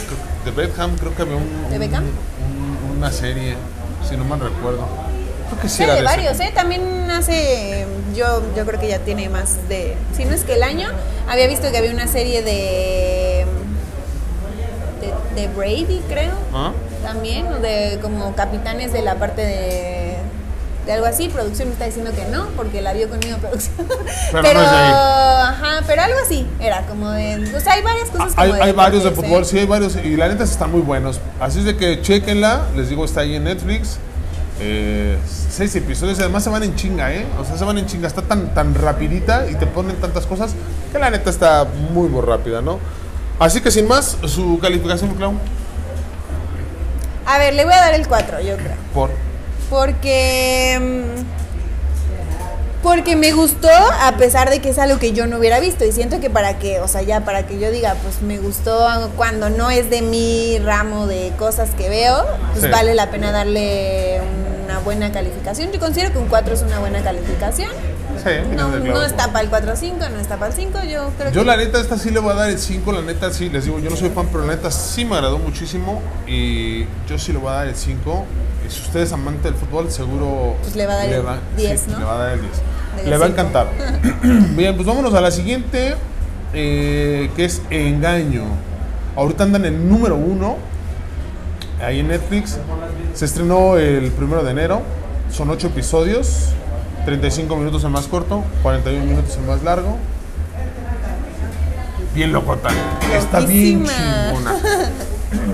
de 0.45 0.51
Beckham, 0.55 0.97
creo 0.97 1.15
que 1.15 1.23
había 1.23 1.37
un, 1.37 1.71
¿De 1.71 1.79
Beckham? 1.79 2.03
un- 2.05 2.91
un- 2.91 2.97
una 2.99 3.13
serie, 3.13 3.55
si 4.09 4.17
no 4.17 4.25
mal 4.25 4.41
recuerdo. 4.41 4.87
Creo 5.51 5.61
que 5.63 5.69
sí 5.69 5.77
Sí, 5.77 5.83
era 5.85 5.95
de 5.95 6.03
varios, 6.03 6.41
¿eh? 6.41 6.51
También 6.53 7.09
hace, 7.13 7.87
yo, 8.17 8.43
yo 8.57 8.67
creo 8.67 8.81
que 8.81 8.89
ya 8.89 8.99
tiene 8.99 9.29
más 9.29 9.69
de, 9.69 9.95
si 10.17 10.25
no 10.25 10.35
es 10.35 10.43
que 10.43 10.55
el 10.55 10.65
año, 10.65 10.89
había 11.29 11.47
visto 11.47 11.71
que 11.71 11.79
había 11.79 11.93
una 11.93 12.09
serie 12.09 12.43
de, 12.43 13.47
de, 15.01 15.41
de 15.41 15.49
Brady, 15.55 16.01
creo, 16.09 16.33
¿Ah? 16.53 16.73
también, 17.05 17.47
o 17.53 17.59
de 17.61 18.01
como 18.03 18.35
capitanes 18.35 18.93
de 18.93 19.03
la 19.03 19.15
parte 19.15 19.43
de, 19.43 19.96
de 20.87 20.93
algo 20.93 21.07
así. 21.07 21.29
Producción 21.29 21.69
me 21.69 21.73
está 21.75 21.85
diciendo 21.85 22.13
que 22.15 22.25
no, 22.27 22.47
porque 22.57 22.81
la 22.81 22.93
vio 22.93 23.09
conmigo 23.09 23.37
producción. 23.39 23.87
Pero 24.33 24.43
Pero, 24.43 24.61
no 24.61 24.65
es 24.65 24.71
de 24.71 24.77
ahí. 24.77 24.93
ajá, 24.93 25.85
pero 25.87 26.03
algo 26.03 26.19
así, 26.25 26.47
era 26.61 26.87
como 26.87 27.11
de, 27.11 27.53
o 27.55 27.61
sea, 27.61 27.75
hay 27.75 27.83
varias 27.83 28.09
cosas 28.11 28.33
Hay, 28.37 28.51
como 28.51 28.63
hay 28.63 28.73
varios 28.73 29.03
de 29.03 29.11
deportes, 29.11 29.31
fútbol, 29.31 29.43
¿eh? 29.43 29.47
sí, 29.47 29.59
hay 29.59 29.67
varios. 29.67 29.97
Y 29.97 30.17
la 30.17 30.29
neta 30.29 30.45
están 30.45 30.71
muy 30.73 30.81
buenos. 30.81 31.21
Así 31.41 31.59
es 31.59 31.65
de 31.65 31.77
que 31.77 32.01
chequenla. 32.01 32.63
Les 32.77 32.89
digo, 32.89 33.05
está 33.05 33.21
ahí 33.21 33.35
en 33.35 33.45
Netflix. 33.45 33.99
Eh, 34.59 35.19
seis 35.51 35.75
episodios. 35.77 36.19
y 36.19 36.23
Además 36.23 36.45
se 36.45 36.51
van 36.51 36.63
en 36.63 36.75
chinga, 36.77 37.13
¿eh? 37.13 37.27
O 37.39 37.45
sea, 37.45 37.59
se 37.59 37.65
van 37.65 37.77
en 37.79 37.87
chinga. 37.87 38.07
Está 38.09 38.23
tan, 38.23 38.55
tan 38.55 38.75
rapidita 38.75 39.47
y 39.51 39.55
te 39.57 39.67
ponen 39.67 39.97
tantas 39.97 40.25
cosas 40.25 40.53
que 40.93 40.99
la 40.99 41.11
neta 41.11 41.29
está 41.29 41.67
muy, 41.93 42.09
muy 42.09 42.23
rápida, 42.23 42.63
¿no? 42.63 42.79
Así 43.39 43.61
que 43.61 43.71
sin 43.71 43.87
más, 43.87 44.17
su 44.27 44.59
calificación, 44.61 45.15
Clau. 45.15 45.35
A 47.27 47.39
ver, 47.39 47.55
le 47.55 47.65
voy 47.65 47.75
a 47.75 47.79
dar 47.81 47.95
el 47.95 48.07
4, 48.07 48.41
yo 48.41 48.57
creo. 48.57 48.73
Por. 48.95 49.11
Porque. 49.71 50.79
mm, 50.81 51.37
Porque 52.83 53.17
me 53.17 53.33
gustó, 53.33 53.69
a 53.69 54.13
pesar 54.17 54.49
de 54.49 54.61
que 54.61 54.69
es 54.69 54.79
algo 54.79 55.01
que 55.01 55.11
yo 55.13 55.27
no 55.27 55.39
hubiera 55.39 55.59
visto. 55.59 55.85
Y 55.85 55.91
siento 55.91 56.21
que 56.21 56.31
para 56.31 56.59
que, 56.61 56.79
o 56.81 56.87
sea, 56.87 57.03
ya 57.03 57.21
para 57.25 57.45
que 57.45 57.59
yo 57.59 57.71
diga, 57.73 57.97
pues 58.03 58.23
me 58.23 58.39
gustó 58.39 59.11
cuando 59.17 59.51
no 59.51 59.71
es 59.71 59.91
de 59.91 60.03
mi 60.03 60.59
ramo 60.61 61.07
de 61.09 61.33
cosas 61.37 61.71
que 61.77 61.89
veo, 61.89 62.25
pues 62.53 62.65
Sí. 62.65 62.71
vale 62.71 62.95
la 62.95 63.11
pena 63.11 63.33
darle 63.33 64.21
una 64.65 64.79
buena 64.81 65.11
calificación. 65.11 65.73
Yo 65.73 65.81
considero 65.81 66.13
que 66.13 66.19
un 66.19 66.29
4 66.29 66.55
es 66.55 66.63
una 66.63 66.79
buena 66.79 67.03
calificación. 67.03 67.71
Sí, 68.27 68.57
No, 68.57 68.69
vienes 68.69 68.73
de 68.73 68.81
clavo. 68.83 68.99
no 68.99 69.03
está 69.05 69.27
para 69.29 69.41
el 69.45 69.49
4 69.51 69.73
o 69.73 69.77
5, 69.77 69.97
no 70.11 70.21
está 70.21 70.37
para 70.37 70.49
el 70.53 70.57
5. 70.57 70.79
Yo 70.91 71.11
creo 71.19 71.31
Yo 71.33 71.41
que. 71.43 71.47
la 71.47 71.57
neta 71.57 71.81
esta 71.81 71.97
sí 71.99 72.11
le 72.11 72.19
voy 72.21 72.33
a 72.33 72.35
dar 72.35 72.51
el 72.51 72.59
5, 72.59 72.93
la 72.93 73.03
neta 73.03 73.33
sí, 73.33 73.49
les 73.51 73.65
digo, 73.65 73.79
yo 73.79 73.91
no 73.91 73.97
soy 73.97 74.11
fan, 74.11 74.27
pero 74.33 74.45
la 74.47 74.55
neta 74.55 74.71
sí 74.71 75.05
me 75.05 75.15
agradó 75.15 75.39
muchísimo 75.39 76.03
y 76.27 76.85
yo 77.09 77.19
sí 77.19 77.33
le 77.33 77.39
voy 77.39 77.51
a 77.51 77.55
dar 77.57 77.67
el 77.69 77.77
5. 77.77 78.25
Y 78.67 78.71
si 78.71 78.81
usted 78.83 79.01
es 79.01 79.13
amante 79.13 79.45
del 79.51 79.55
fútbol, 79.55 79.91
seguro 79.91 80.57
Pues 80.63 80.75
le 80.75 80.87
va 80.87 80.95
a 80.95 80.97
dar 80.97 81.07
el 81.09 81.25
10, 81.57 81.81
sí, 81.81 81.91
¿no? 81.93 81.99
le 82.01 82.05
va 82.05 82.15
a 82.15 82.19
dar 82.19 82.33
el 82.35 82.41
10. 82.41 82.53
Del 82.97 83.11
Le 83.11 83.19
va 83.19 83.27
a 83.27 83.29
encantar. 83.29 83.69
Bien, 84.57 84.75
pues 84.75 84.87
vámonos 84.87 85.15
a 85.15 85.21
la 85.21 85.31
siguiente, 85.31 85.95
eh, 86.53 87.31
que 87.37 87.45
es 87.45 87.63
Engaño. 87.71 88.45
Ahorita 89.15 89.45
andan 89.45 89.65
en 89.67 89.89
número 89.89 90.17
1, 90.17 90.57
ahí 91.83 92.01
en 92.01 92.09
Netflix. 92.09 92.59
Se 93.15 93.25
estrenó 93.25 93.77
el 93.79 94.11
primero 94.13 94.43
de 94.43 94.51
enero, 94.51 94.83
son 95.31 95.49
8 95.51 95.69
episodios, 95.69 96.49
35 97.07 97.57
minutos 97.57 97.85
el 97.85 97.91
más 97.91 98.07
corto, 98.07 98.45
41 98.63 99.05
minutos 99.07 99.37
el 99.37 99.45
más 99.47 99.63
largo. 99.63 99.97
Bien 102.15 102.33
locota. 102.33 102.69
Está 103.15 103.41
bien 103.41 103.87
chingona. 103.87 104.57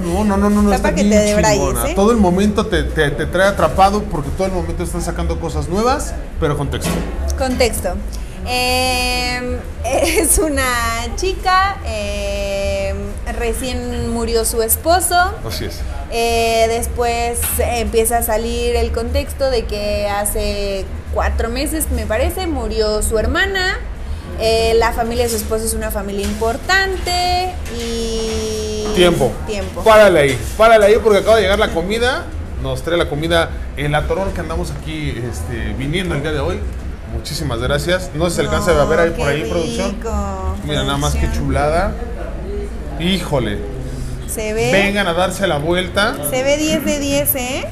No, 0.05 0.23
no, 0.25 0.37
no, 0.37 0.51
no, 0.51 0.63
no 0.63 0.73
Está 0.73 0.91
bien 0.91 1.11
chingona. 1.43 1.89
¿eh? 1.91 1.95
Todo 1.95 2.11
el 2.13 2.19
momento 2.19 2.67
te, 2.67 2.83
te- 2.85 3.11
te 3.11 3.27
trae 3.27 3.49
atrapado 3.49 4.03
porque 4.05 4.29
todo 4.31 4.47
el 4.47 4.53
momento 4.53 4.83
están 4.83 5.01
sacando 5.03 5.41
cosas 5.41 5.69
nuevas, 5.69 6.15
pero 6.41 6.57
con 6.59 6.71
texto. 6.71 6.91
Contexto. 7.39 7.95
Eh, 8.47 9.59
es 9.85 10.39
una 10.39 10.63
chica, 11.17 11.79
eh, 11.87 12.62
recién 13.33 14.11
murió 14.11 14.45
su 14.45 14.63
esposo. 14.63 15.17
Así 15.47 15.67
es. 15.67 15.81
Eh, 16.11 16.67
después 16.69 17.39
empieza 17.59 18.19
a 18.19 18.23
salir 18.23 18.77
el 18.77 18.93
contexto 18.93 19.51
de 19.51 19.65
que 19.65 20.09
hace 20.09 20.85
cuatro 21.15 21.49
meses, 21.49 21.91
me 21.91 22.07
parece, 22.07 22.47
murió 22.47 23.03
su 23.03 23.19
hermana. 23.19 23.79
Eh, 24.41 24.75
la 24.77 24.93
familia 24.93 25.25
de 25.25 25.31
su 25.31 25.37
esposo 25.37 25.65
es 25.65 25.75
una 25.75 25.91
familia 25.91 26.27
importante 26.27 27.55
y... 27.79 28.85
Tiempo. 28.95 29.31
Tiempo. 29.47 29.83
Párale 29.83 30.21
ahí, 30.21 30.39
párale 30.57 30.87
ahí 30.87 30.97
porque 31.03 31.19
acaba 31.19 31.37
de 31.37 31.43
llegar 31.43 31.59
la 31.59 31.69
comida. 31.69 32.25
Nos 32.63 32.83
trae 32.83 32.97
la 32.97 33.09
comida 33.09 33.51
el 33.77 33.95
atorón 33.95 34.33
que 34.33 34.41
andamos 34.41 34.71
aquí 34.71 35.11
este, 35.11 35.75
viniendo 35.79 36.15
el 36.15 36.23
día 36.23 36.33
de 36.33 36.41
hoy. 36.41 36.61
Muchísimas 37.13 37.61
gracias. 37.61 38.11
No 38.15 38.31
se 38.31 38.41
alcanza 38.41 38.71
a 38.81 38.85
ver 38.85 39.01
ahí 39.01 39.11
No, 39.11 39.17
por 39.17 39.29
ahí, 39.29 39.45
producción. 39.45 39.97
Mira, 40.65 40.85
nada 40.85 40.97
más 40.97 41.15
que 41.15 41.31
chulada. 41.33 41.93
Híjole. 43.03 43.59
Se 44.29 44.53
ve... 44.55 44.73
Vengan 44.73 45.07
a 45.09 45.13
darse 45.13 45.47
la 45.47 45.59
vuelta. 45.59 46.15
Se 46.31 46.43
ve 46.43 46.57
10 46.57 46.85
de 46.85 46.99
10, 47.01 47.35
¿eh? 47.35 47.65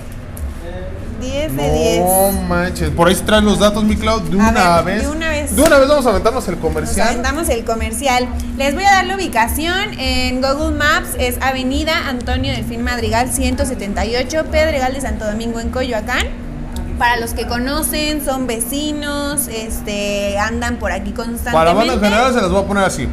10 1.20 1.56
de 1.56 1.72
10. 1.72 1.98
No 2.00 2.32
manches. 2.48 2.90
Por 2.90 3.08
ahí 3.08 3.14
se 3.14 3.22
traen 3.22 3.44
los 3.44 3.58
datos, 3.58 3.84
mi 3.84 3.96
Clau, 3.96 4.20
de 4.20 4.40
A 4.40 4.48
una 4.50 4.82
ver, 4.82 4.96
vez. 4.96 5.02
de 5.02 5.08
una 5.16 5.28
vez. 5.28 5.56
De 5.56 5.62
una 5.62 5.78
vez 5.78 5.88
vamos 5.88 6.06
a 6.06 6.10
aventarnos 6.10 6.48
el 6.48 6.54
Nos 6.54 6.62
comercial. 6.62 7.08
aventamos 7.08 7.48
el 7.50 7.64
comercial. 7.64 8.26
Les 8.56 8.74
voy 8.74 8.84
a 8.84 8.90
dar 8.90 9.06
la 9.06 9.16
ubicación. 9.16 9.98
En 9.98 10.40
Google 10.40 10.76
Maps 10.76 11.10
es 11.18 11.36
Avenida 11.42 12.08
Antonio 12.08 12.52
Delfín 12.52 12.82
Madrigal 12.82 13.30
178, 13.32 14.44
Pedregal 14.50 14.94
de 14.94 15.00
Santo 15.00 15.26
Domingo 15.26 15.60
en 15.60 15.70
Coyoacán. 15.70 16.26
Para 16.98 17.18
los 17.18 17.32
que 17.32 17.46
conocen, 17.46 18.22
son 18.24 18.46
vecinos, 18.46 19.48
este, 19.48 20.38
andan 20.38 20.76
por 20.76 20.92
aquí 20.92 21.12
constantemente. 21.12 21.52
Para 21.52 21.72
banda 21.72 21.94
en 21.94 22.00
general 22.00 22.34
se 22.34 22.40
las 22.42 22.50
voy 22.50 22.62
a 22.62 22.66
poner 22.66 22.84
así. 22.84 23.08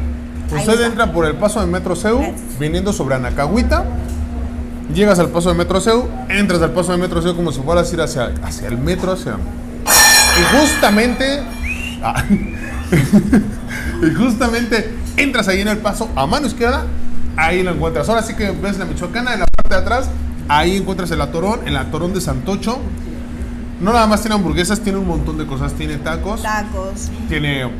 Usted 0.56 0.80
entra 0.82 1.12
por 1.12 1.26
el 1.26 1.34
paso 1.34 1.60
de 1.60 1.66
Metro 1.66 1.94
Gracias. 1.94 2.58
viniendo 2.58 2.92
sobre 2.92 3.14
Anacahuita. 3.16 3.84
Llegas 4.94 5.18
al 5.18 5.28
paso 5.28 5.50
de 5.50 5.54
Metro 5.54 5.80
CEU, 5.80 6.08
entras 6.30 6.62
al 6.62 6.72
paso 6.72 6.92
de 6.92 6.98
Metro 6.98 7.20
CEU 7.20 7.36
como 7.36 7.52
si 7.52 7.60
fueras 7.60 7.90
a 7.90 7.94
ir 7.94 8.00
hacia, 8.00 8.32
hacia 8.42 8.68
el 8.68 8.78
metro, 8.78 9.12
hacia... 9.12 9.32
Y 9.34 10.56
justamente... 10.56 11.42
ah, 12.02 12.24
y 14.02 14.14
justamente 14.14 14.94
entras 15.18 15.48
ahí 15.48 15.60
en 15.60 15.68
el 15.68 15.78
paso 15.78 16.08
a 16.16 16.26
mano 16.26 16.46
izquierda, 16.46 16.86
ahí 17.36 17.62
lo 17.62 17.72
encuentras. 17.72 18.08
Ahora 18.08 18.22
sí 18.22 18.34
que 18.34 18.50
ves 18.50 18.78
la 18.78 18.86
Michoacana 18.86 19.34
en 19.34 19.40
la 19.40 19.46
parte 19.46 19.74
de 19.74 19.80
atrás, 19.82 20.08
ahí 20.48 20.78
encuentras 20.78 21.10
el 21.10 21.20
atorón, 21.20 21.68
el 21.68 21.76
atorón 21.76 22.14
de 22.14 22.22
Santocho. 22.22 22.78
No 23.80 23.92
nada 23.92 24.06
más 24.06 24.22
tiene 24.22 24.36
hamburguesas, 24.36 24.80
tiene 24.80 24.98
un 24.98 25.06
montón 25.06 25.36
de 25.38 25.46
cosas. 25.46 25.74
Tiene 25.74 25.96
tacos, 25.98 26.42
Tacos. 26.42 27.10
tiene. 27.28 27.70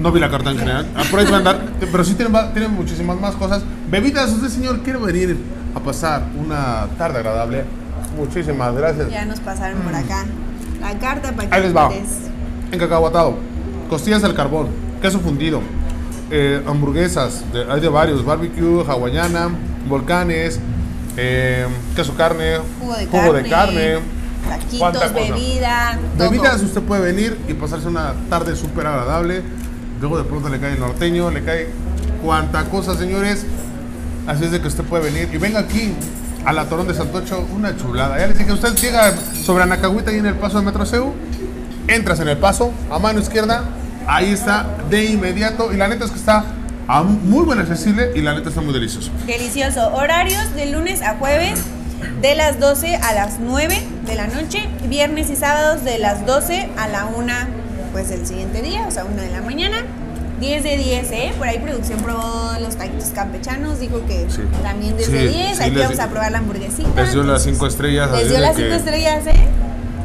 No 0.00 0.12
vi 0.12 0.20
la 0.20 0.30
carta 0.30 0.50
en 0.50 0.58
general. 0.58 0.86
Ah, 0.94 1.02
por 1.10 1.20
ahí 1.20 1.26
puede 1.26 1.38
andar. 1.38 1.60
Pero 1.80 2.04
sí 2.04 2.14
tiene, 2.14 2.30
va- 2.32 2.52
tiene 2.52 2.68
muchísimas 2.68 3.18
más 3.20 3.34
cosas. 3.34 3.62
Bebidas, 3.90 4.30
usted, 4.32 4.48
señor, 4.48 4.80
quiere 4.80 4.98
venir 4.98 5.36
a 5.74 5.80
pasar 5.80 6.22
una 6.38 6.86
tarde 6.98 7.18
agradable. 7.18 7.64
Muchísimas 8.16 8.74
gracias. 8.74 9.10
Ya 9.10 9.24
nos 9.24 9.40
pasaron 9.40 9.80
por 9.80 9.94
acá. 9.94 10.24
La 10.80 10.98
carta 10.98 11.32
para 11.32 11.48
que 11.48 11.54
Ahí 11.54 11.62
les 11.62 11.76
va. 11.76 11.88
mires. 11.88 12.08
Encacahuatado, 12.72 13.36
costillas 13.88 14.24
al 14.24 14.34
carbón, 14.34 14.68
queso 15.00 15.20
fundido, 15.20 15.60
eh, 16.30 16.60
hamburguesas, 16.66 17.44
de- 17.52 17.70
hay 17.70 17.80
de 17.80 17.88
varios, 17.88 18.24
barbecue, 18.24 18.84
hawaiana, 18.86 19.48
volcanes, 19.88 20.58
eh, 21.16 21.66
queso 21.94 22.14
carne, 22.16 22.56
Jugo 22.80 22.94
de 22.96 23.06
carne. 23.42 23.48
carne. 23.48 23.98
¿Cuánta 24.78 25.00
Taquitos, 25.00 25.12
cosa? 25.12 25.34
bebida. 25.34 25.98
todo. 26.18 26.30
Bebidas, 26.30 26.62
usted 26.62 26.80
puede 26.82 27.02
venir 27.12 27.36
y 27.48 27.54
pasarse 27.54 27.88
una 27.88 28.12
tarde 28.28 28.54
súper 28.56 28.86
agradable. 28.86 29.42
Luego 30.00 30.18
de 30.18 30.24
pronto 30.24 30.48
le 30.48 30.58
cae 30.58 30.74
el 30.74 30.80
norteño, 30.80 31.30
le 31.30 31.42
cae 31.42 31.68
cuanta 32.22 32.64
cosa, 32.64 32.96
señores. 32.96 33.46
Así 34.26 34.44
es 34.44 34.50
de 34.50 34.60
que 34.60 34.68
usted 34.68 34.84
puede 34.84 35.10
venir 35.10 35.28
y 35.32 35.38
venga 35.38 35.60
aquí 35.60 35.92
a 36.44 36.52
la 36.52 36.66
Torón 36.66 36.86
de 36.86 36.94
Santocho, 36.94 37.46
una 37.54 37.76
chulada. 37.76 38.18
Ya 38.18 38.26
les 38.26 38.38
dije, 38.38 38.52
usted 38.52 38.74
llega 38.74 39.14
sobre 39.44 39.62
Anacahuita 39.62 40.12
y 40.12 40.18
en 40.18 40.26
el 40.26 40.34
paso 40.34 40.58
de 40.58 40.64
Metro 40.64 40.84
CEU, 40.84 41.12
entras 41.88 42.20
en 42.20 42.28
el 42.28 42.36
paso, 42.36 42.72
a 42.90 42.98
mano 42.98 43.20
izquierda, 43.20 43.64
ahí 44.06 44.32
está 44.32 44.66
de 44.90 45.04
inmediato. 45.06 45.72
Y 45.72 45.76
la 45.76 45.88
neta 45.88 46.04
es 46.04 46.10
que 46.10 46.18
está 46.18 46.44
muy 47.24 47.44
buen 47.44 47.58
accesible 47.58 48.12
y 48.14 48.20
la 48.20 48.34
neta 48.34 48.48
está 48.48 48.60
muy 48.60 48.74
delicioso. 48.74 49.10
Delicioso. 49.26 49.94
Horarios 49.94 50.54
de 50.54 50.66
lunes 50.66 51.02
a 51.02 51.16
jueves 51.16 51.60
de 52.20 52.34
las 52.34 52.60
12 52.60 52.96
a 52.96 53.12
las 53.12 53.38
9 53.40 53.82
de 54.06 54.14
la 54.14 54.26
noche. 54.26 54.68
Viernes 54.88 55.30
y 55.30 55.36
sábados 55.36 55.84
de 55.84 55.98
las 55.98 56.26
12 56.26 56.68
a 56.76 56.88
la 56.88 57.06
1 57.06 57.32
pues 57.92 58.08
del 58.08 58.26
siguiente 58.26 58.62
día, 58.62 58.84
o 58.86 58.90
sea, 58.90 59.04
1 59.04 59.20
de 59.22 59.30
la 59.30 59.42
mañana. 59.42 59.84
10 60.40 60.62
de 60.64 60.76
10, 60.76 61.10
¿eh? 61.12 61.32
Por 61.38 61.48
ahí 61.48 61.58
producción 61.58 61.98
probó 62.00 62.50
los 62.60 62.76
taquitos 62.76 63.08
campechanos, 63.14 63.80
dijo 63.80 64.02
que 64.06 64.26
Sí. 64.28 64.42
también 64.62 64.94
10 64.96 65.06
Sí, 65.08 65.12
de 65.14 65.28
10. 65.28 65.56
sí, 65.56 65.62
Aquí 65.62 65.76
vamos 65.78 65.98
a 65.98 66.08
probar 66.08 66.30
la 66.30 66.38
hamburguesita. 66.38 66.88
Les 66.94 67.12
dio 67.12 67.22
las 67.22 67.46
entonces, 67.46 67.52
cinco 67.52 67.66
estrellas. 67.66 68.10
así 68.10 68.18
Les 68.22 68.28
dio 68.30 68.38
las 68.40 68.54
que- 68.56 68.62
5 68.62 68.74
estrellas, 68.74 69.26
¿eh? 69.28 69.46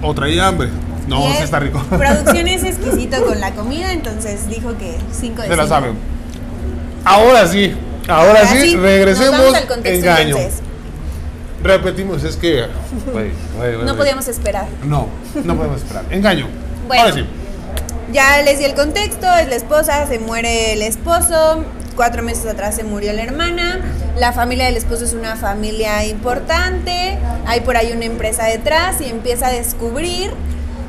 O 0.01 0.13
traía 0.13 0.47
hambre. 0.47 0.69
No, 1.09 1.21
sí 1.27 1.33
es- 1.33 1.41
está 1.41 1.59
rico. 1.59 1.83
Producción 1.89 2.47
es 2.47 2.63
exquisito 2.63 3.25
con 3.25 3.41
la 3.41 3.51
comida, 3.51 3.91
entonces 3.91 4.47
dijo 4.47 4.77
que 4.77 4.95
5 5.11 5.41
de 5.41 5.47
5. 5.49 5.51
Se 5.51 5.55
la 5.57 5.67
saben. 5.67 5.95
Ahora 7.03 7.45
sí, 7.47 7.73
ahora 8.07 8.45
sí, 8.47 8.57
Así, 8.57 8.73
nos 8.75 8.83
regresemos. 8.83 9.31
vamos 9.37 9.55
al 9.55 9.67
contexto 9.67 10.07
Engaño. 10.07 10.37
entonces. 10.37 10.61
Repetimos, 11.61 12.23
es 12.23 12.37
que. 12.37 12.67
güey, 13.11 13.31
güey, 13.57 13.73
güey, 13.75 13.85
No 13.85 13.95
podíamos 13.97 14.27
esperar. 14.29 14.67
No, 14.85 15.07
no 15.43 15.55
podemos 15.57 15.81
esperar. 15.81 16.05
Engaño. 16.09 16.47
Bueno. 16.87 17.03
Ahora 17.03 17.15
sí. 17.15 17.25
Ya 18.11 18.41
les 18.41 18.59
di 18.59 18.65
el 18.65 18.73
contexto, 18.75 19.27
es 19.41 19.47
la 19.47 19.55
esposa, 19.55 20.05
se 20.07 20.19
muere 20.19 20.73
el 20.73 20.81
esposo, 20.81 21.63
cuatro 21.95 22.23
meses 22.23 22.45
atrás 22.45 22.75
se 22.75 22.83
murió 22.83 23.13
la 23.13 23.23
hermana, 23.23 23.79
la 24.17 24.33
familia 24.33 24.65
del 24.65 24.75
esposo 24.77 25.05
es 25.05 25.13
una 25.13 25.35
familia 25.37 26.05
importante, 26.05 27.17
hay 27.45 27.61
por 27.61 27.77
ahí 27.77 27.91
una 27.93 28.05
empresa 28.05 28.45
detrás 28.45 28.99
y 28.99 29.05
empieza 29.05 29.47
a 29.47 29.51
descubrir, 29.51 30.31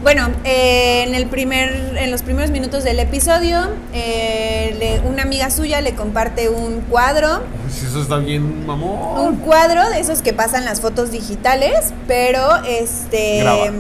bueno, 0.03 0.31
eh, 0.42 1.05
en, 1.07 1.14
el 1.14 1.27
primer, 1.27 1.97
en 1.97 2.11
los 2.11 2.23
primeros 2.23 2.51
minutos 2.51 2.83
del 2.83 2.99
episodio, 2.99 3.68
eh, 3.94 4.75
le- 4.81 5.09
una 5.09 5.23
amiga 5.23 5.49
suya 5.51 5.81
le 5.81 5.94
comparte 5.94 6.49
un 6.49 6.81
cuadro 6.81 7.42
Si 7.70 7.87
eso 7.87 8.03
está 8.03 8.16
bien, 8.16 8.66
mamón. 8.66 9.20
un 9.20 9.37
cuadro 9.37 9.88
de 9.90 10.01
esos 10.01 10.23
que 10.23 10.33
pasan 10.33 10.64
las 10.64 10.81
fotos 10.81 11.12
digitales, 11.12 11.92
pero 12.09 12.57
este 12.66 13.38
Graba. 13.42 13.70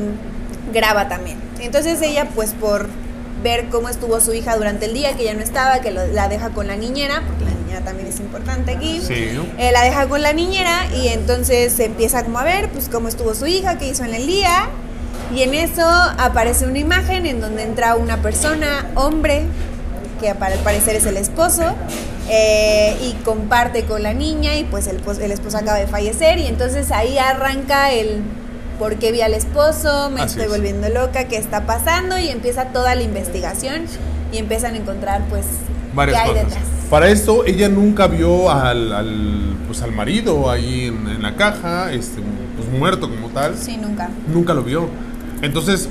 graba 0.72 1.08
también. 1.08 1.38
Entonces 1.58 2.00
ella, 2.02 2.28
pues 2.36 2.52
por 2.52 2.88
ver 3.42 3.68
cómo 3.70 3.88
estuvo 3.88 4.20
su 4.20 4.32
hija 4.34 4.56
durante 4.56 4.86
el 4.86 4.94
día, 4.94 5.14
que 5.16 5.24
ya 5.24 5.34
no 5.34 5.40
estaba, 5.40 5.80
que 5.80 5.90
lo- 5.90 6.06
la 6.08 6.28
deja 6.28 6.50
con 6.50 6.66
la 6.66 6.76
niñera, 6.76 7.22
porque 7.26 7.44
la 7.44 7.50
niñera 7.52 7.80
también 7.84 8.08
es 8.08 8.20
importante 8.20 8.72
aquí. 8.72 9.00
Sí, 9.06 9.30
¿no? 9.34 9.44
Eh, 9.58 9.70
la 9.72 9.82
deja 9.82 10.06
con 10.08 10.22
la 10.22 10.32
niñera 10.32 10.86
y 10.96 11.08
entonces 11.08 11.72
se 11.72 11.86
empieza 11.86 12.22
como 12.24 12.38
a 12.38 12.44
ver 12.44 12.68
pues 12.70 12.88
cómo 12.88 13.08
estuvo 13.08 13.34
su 13.34 13.46
hija, 13.46 13.78
qué 13.78 13.88
hizo 13.88 14.04
en 14.04 14.14
el 14.14 14.26
día. 14.26 14.68
Y 15.34 15.42
en 15.42 15.54
eso 15.54 15.86
aparece 15.86 16.66
una 16.66 16.78
imagen 16.78 17.24
en 17.26 17.40
donde 17.40 17.62
entra 17.62 17.94
una 17.94 18.20
persona, 18.20 18.90
hombre, 18.96 19.44
que 20.20 20.34
para 20.34 20.54
el 20.54 20.60
parecer 20.60 20.94
es 20.94 21.06
el 21.06 21.16
esposo, 21.16 21.74
eh, 22.28 22.96
y 23.00 23.12
comparte 23.24 23.84
con 23.84 24.02
la 24.02 24.12
niña 24.12 24.54
y 24.56 24.64
pues 24.64 24.86
el, 24.86 25.00
el 25.22 25.32
esposo 25.32 25.56
acaba 25.58 25.78
de 25.78 25.86
fallecer 25.86 26.38
y 26.38 26.46
entonces 26.46 26.90
ahí 26.92 27.16
arranca 27.18 27.92
el 27.92 28.22
por 28.78 28.96
qué 28.96 29.12
vi 29.12 29.20
al 29.22 29.34
esposo, 29.34 30.10
me 30.10 30.20
Así 30.22 30.38
estoy 30.38 30.44
es. 30.44 30.50
volviendo 30.50 30.88
loca, 30.88 31.28
qué 31.28 31.36
está 31.36 31.66
pasando 31.66 32.18
y 32.18 32.28
empieza 32.28 32.66
toda 32.66 32.94
la 32.94 33.02
investigación 33.02 33.82
y 34.32 34.38
empiezan 34.38 34.74
a 34.74 34.78
encontrar 34.78 35.22
pues 35.28 35.44
Varias 35.94 36.16
qué 36.22 36.22
hay 36.28 36.30
cosas. 36.34 36.48
detrás. 36.48 36.64
Para 36.90 37.08
esto, 37.08 37.44
ella 37.46 37.68
nunca 37.68 38.06
vio 38.06 38.50
al, 38.50 38.92
al, 38.92 39.56
pues, 39.66 39.80
al 39.82 39.92
marido 39.92 40.50
ahí 40.50 40.86
en, 40.86 41.06
en 41.08 41.22
la 41.22 41.36
caja, 41.36 41.90
este, 41.92 42.20
pues, 42.56 42.68
muerto 42.78 43.08
como 43.08 43.28
tal. 43.28 43.56
Sí, 43.56 43.78
nunca. 43.78 44.10
Nunca 44.32 44.52
lo 44.52 44.62
vio. 44.62 44.88
Entonces, 45.40 45.88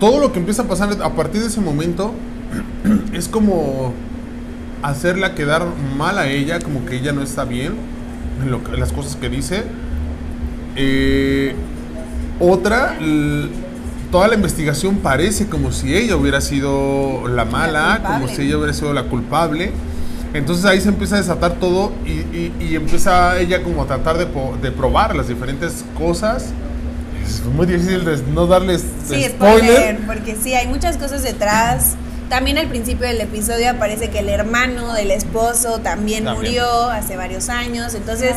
todo 0.00 0.18
lo 0.18 0.32
que 0.32 0.40
empieza 0.40 0.62
a 0.62 0.64
pasar 0.66 0.90
a 1.02 1.10
partir 1.14 1.40
de 1.40 1.46
ese 1.46 1.60
momento 1.60 2.12
es 3.12 3.28
como 3.28 3.92
hacerla 4.82 5.34
quedar 5.36 5.66
mal 5.96 6.18
a 6.18 6.26
ella, 6.28 6.58
como 6.58 6.84
que 6.84 6.96
ella 6.96 7.12
no 7.12 7.22
está 7.22 7.44
bien 7.44 7.74
en, 8.42 8.50
lo 8.50 8.64
que- 8.64 8.72
en 8.74 8.80
las 8.80 8.90
cosas 8.92 9.14
que 9.16 9.28
dice. 9.28 9.62
Eh, 10.76 11.54
otra, 12.40 12.96
toda 14.10 14.28
la 14.28 14.34
investigación 14.34 14.96
parece 14.96 15.46
como 15.48 15.72
si 15.72 15.94
ella 15.94 16.16
hubiera 16.16 16.40
sido 16.40 17.28
la 17.28 17.44
mala, 17.44 18.00
como 18.04 18.28
si 18.28 18.42
ella 18.42 18.56
hubiera 18.58 18.72
sido 18.72 18.92
la 18.92 19.04
culpable. 19.04 19.72
Entonces 20.34 20.64
ahí 20.66 20.80
se 20.80 20.88
empieza 20.90 21.16
a 21.16 21.18
desatar 21.18 21.52
todo 21.54 21.92
y, 22.04 22.10
y- 22.10 22.52
y 22.60 22.76
empieza 22.76 23.38
ella 23.38 23.62
como 23.62 23.82
a 23.82 23.86
tratar 23.86 24.18
de, 24.18 24.70
probar 24.72 25.16
las 25.16 25.28
diferentes 25.28 25.84
cosas. 25.96 26.46
Es 27.26 27.42
muy 27.44 27.66
difícil 27.66 28.04
de 28.04 28.18
no 28.34 28.46
darles 28.46 28.82
Sí, 29.06 29.22
spoiler. 29.24 29.30
spoiler, 29.30 29.98
porque 30.06 30.36
sí, 30.36 30.54
hay 30.54 30.66
muchas 30.66 30.96
cosas 30.98 31.22
detrás. 31.22 31.94
También 32.28 32.58
al 32.58 32.66
principio 32.68 33.06
del 33.06 33.22
episodio 33.22 33.70
aparece 33.70 34.10
que 34.10 34.18
el 34.18 34.28
hermano 34.28 34.92
del 34.92 35.10
esposo 35.10 35.78
también, 35.78 36.24
También. 36.24 36.52
murió 36.62 36.90
hace 36.90 37.16
varios 37.16 37.48
años. 37.48 37.94
Entonces, 37.94 38.32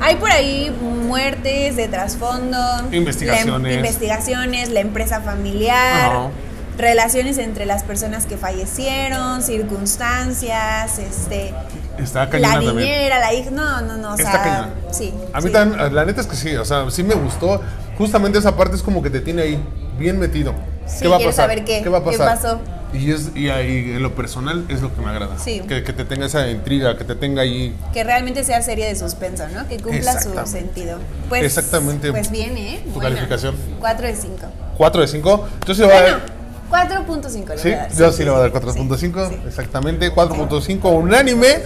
hay 0.00 0.16
por 0.16 0.30
ahí 0.30 0.70
muertes 1.06 1.76
de 1.76 1.88
trasfondo. 1.88 2.58
Investigaciones. 2.92 3.62
la 3.62 3.70
em- 3.70 3.78
investigaciones, 3.78 4.68
la 4.70 4.80
empresa 4.80 5.20
familiar. 5.20 6.06
Ajá. 6.10 6.30
Relaciones 6.76 7.38
entre 7.38 7.66
las 7.66 7.84
personas 7.84 8.26
que 8.26 8.36
fallecieron, 8.36 9.42
circunstancias, 9.42 10.98
este, 10.98 11.54
Está 11.98 12.24
la 12.24 12.30
cañona 12.30 12.58
niñera, 12.72 13.20
la 13.20 13.32
hija, 13.32 13.50
no, 13.50 13.80
no, 13.82 13.96
no, 13.96 14.10
o 14.14 14.16
Está 14.16 14.32
sea, 14.32 14.42
cañona. 14.42 14.70
sí. 14.90 15.14
A 15.32 15.40
mí 15.40 15.46
sí. 15.46 15.52
también, 15.52 15.94
la 15.94 16.04
neta 16.04 16.20
es 16.20 16.26
que 16.26 16.34
sí, 16.36 16.56
o 16.56 16.64
sea, 16.64 16.90
sí 16.90 17.04
me 17.04 17.14
gustó. 17.14 17.60
Justamente 17.96 18.38
esa 18.38 18.56
parte 18.56 18.74
es 18.74 18.82
como 18.82 19.02
que 19.02 19.10
te 19.10 19.20
tiene 19.20 19.42
ahí, 19.42 19.64
bien 19.98 20.18
metido. 20.18 20.52
Sí, 20.86 21.02
¿Qué 21.02 21.08
va 21.08 21.14
a 21.14 21.18
quieres 21.18 21.36
pasar? 21.36 21.50
saber 21.50 21.64
qué, 21.64 21.88
va 21.88 21.98
a 21.98 22.04
qué 22.04 22.18
pasó. 22.18 22.60
Y, 22.94 23.10
es, 23.10 23.32
y 23.34 23.48
ahí, 23.48 23.92
en 23.96 24.02
lo 24.02 24.14
personal 24.14 24.64
es 24.68 24.80
lo 24.80 24.94
que 24.94 25.00
me 25.02 25.10
agrada. 25.10 25.38
Sí. 25.38 25.60
Que, 25.68 25.82
que 25.82 25.92
te 25.92 26.04
tenga 26.04 26.26
esa 26.26 26.48
intriga, 26.50 26.96
que 26.96 27.04
te 27.04 27.14
tenga 27.14 27.42
ahí. 27.42 27.74
Que 27.92 28.04
realmente 28.04 28.44
sea 28.44 28.62
serie 28.62 28.86
de 28.86 28.96
suspenso, 28.96 29.44
¿no? 29.54 29.66
Que 29.68 29.78
cumpla 29.78 30.20
su 30.22 30.30
sentido. 30.46 30.98
Pues, 31.28 31.42
Exactamente. 31.44 32.10
Pues 32.12 32.30
bien, 32.30 32.56
¿eh? 32.56 32.80
¿Tu 32.84 32.90
Buena. 32.92 33.10
calificación? 33.10 33.54
4 33.80 34.06
de 34.06 34.16
5. 34.16 34.36
4 34.76 35.00
de 35.02 35.08
5. 35.08 35.48
Yo 35.66 35.74
sí 35.74 35.80
le 35.80 35.86
voy 35.86 35.96
a 35.96 36.00
Bueno, 36.02 36.16
dar. 36.18 36.34
4.5 37.06 37.48
le 37.48 37.58
Sí, 37.58 37.68
voy 37.68 37.72
a 37.72 37.76
dar. 37.78 37.92
yo 37.94 38.12
sí 38.12 38.24
le 38.24 38.30
voy 38.30 38.38
a 38.38 38.42
dar 38.42 38.52
4.5. 38.52 39.28
sí. 39.28 39.36
Exactamente, 39.46 40.12
4.5 40.12 40.90
unánime. 40.92 41.62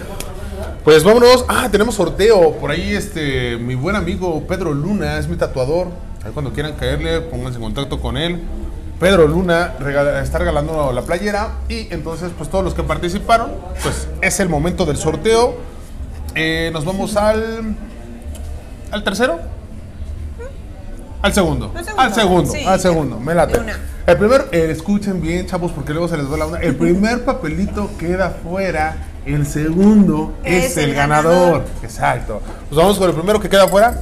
Pues 0.85 1.05
vámonos. 1.05 1.45
Ah, 1.49 1.69
tenemos 1.71 1.95
sorteo. 1.95 2.53
Por 2.55 2.71
ahí, 2.71 2.95
este, 2.95 3.57
mi 3.59 3.75
buen 3.75 3.97
amigo 3.97 4.47
Pedro 4.47 4.73
Luna 4.73 5.19
es 5.19 5.29
mi 5.29 5.37
tatuador. 5.37 5.88
Ahí 6.25 6.33
cuando 6.33 6.53
quieran 6.53 6.73
caerle, 6.75 7.21
pónganse 7.21 7.57
en 7.59 7.62
contacto 7.64 8.01
con 8.01 8.17
él. 8.17 8.41
Pedro 9.01 9.29
Luna 9.29 9.75
regala- 9.79 10.21
está 10.23 10.39
regalando 10.39 10.93
la 10.93 11.03
playera 11.03 11.51
y 11.69 11.87
entonces 11.93 12.31
pues 12.37 12.51
todos 12.51 12.65
los 12.65 12.75
que 12.75 12.83
participaron, 12.83 13.53
pues 13.83 14.09
es 14.21 14.41
el 14.41 14.49
momento 14.49 14.85
del 14.87 14.97
sorteo. 14.97 15.57
Eh, 16.35 16.71
nos 16.73 16.85
vamos 16.85 17.17
al 17.17 17.75
al 18.91 19.05
tercero, 19.05 19.39
al 21.21 21.33
segundo, 21.33 21.73
Al 21.75 21.85
segundo, 21.85 22.03
al 22.03 22.15
segundo, 22.15 22.53
sí. 22.53 22.65
al 22.65 22.81
segundo, 22.81 23.21
me 23.21 23.35
late. 23.35 23.59
El 24.07 24.17
primer, 24.17 24.49
eh, 24.53 24.69
escuchen 24.71 25.21
bien, 25.21 25.47
chavos, 25.47 25.73
porque 25.73 25.93
luego 25.93 26.09
se 26.09 26.17
les 26.17 26.31
va 26.33 26.37
la 26.39 26.47
onda. 26.47 26.61
El 26.61 26.75
primer 26.77 27.25
papelito 27.25 27.91
queda 27.99 28.31
fuera, 28.43 28.97
el 29.27 29.47
segundo 29.47 30.35
es, 30.45 30.65
Es 30.73 30.77
el 30.79 30.91
el 30.91 30.95
ganador. 30.95 31.35
ganador. 31.35 31.65
Exacto. 31.83 32.41
Pues 32.71 32.77
vamos 32.79 32.99
con 32.99 33.09
el 33.11 33.15
primero 33.15 33.39
que 33.41 33.49
queda 33.51 33.69
fuera. 33.69 34.01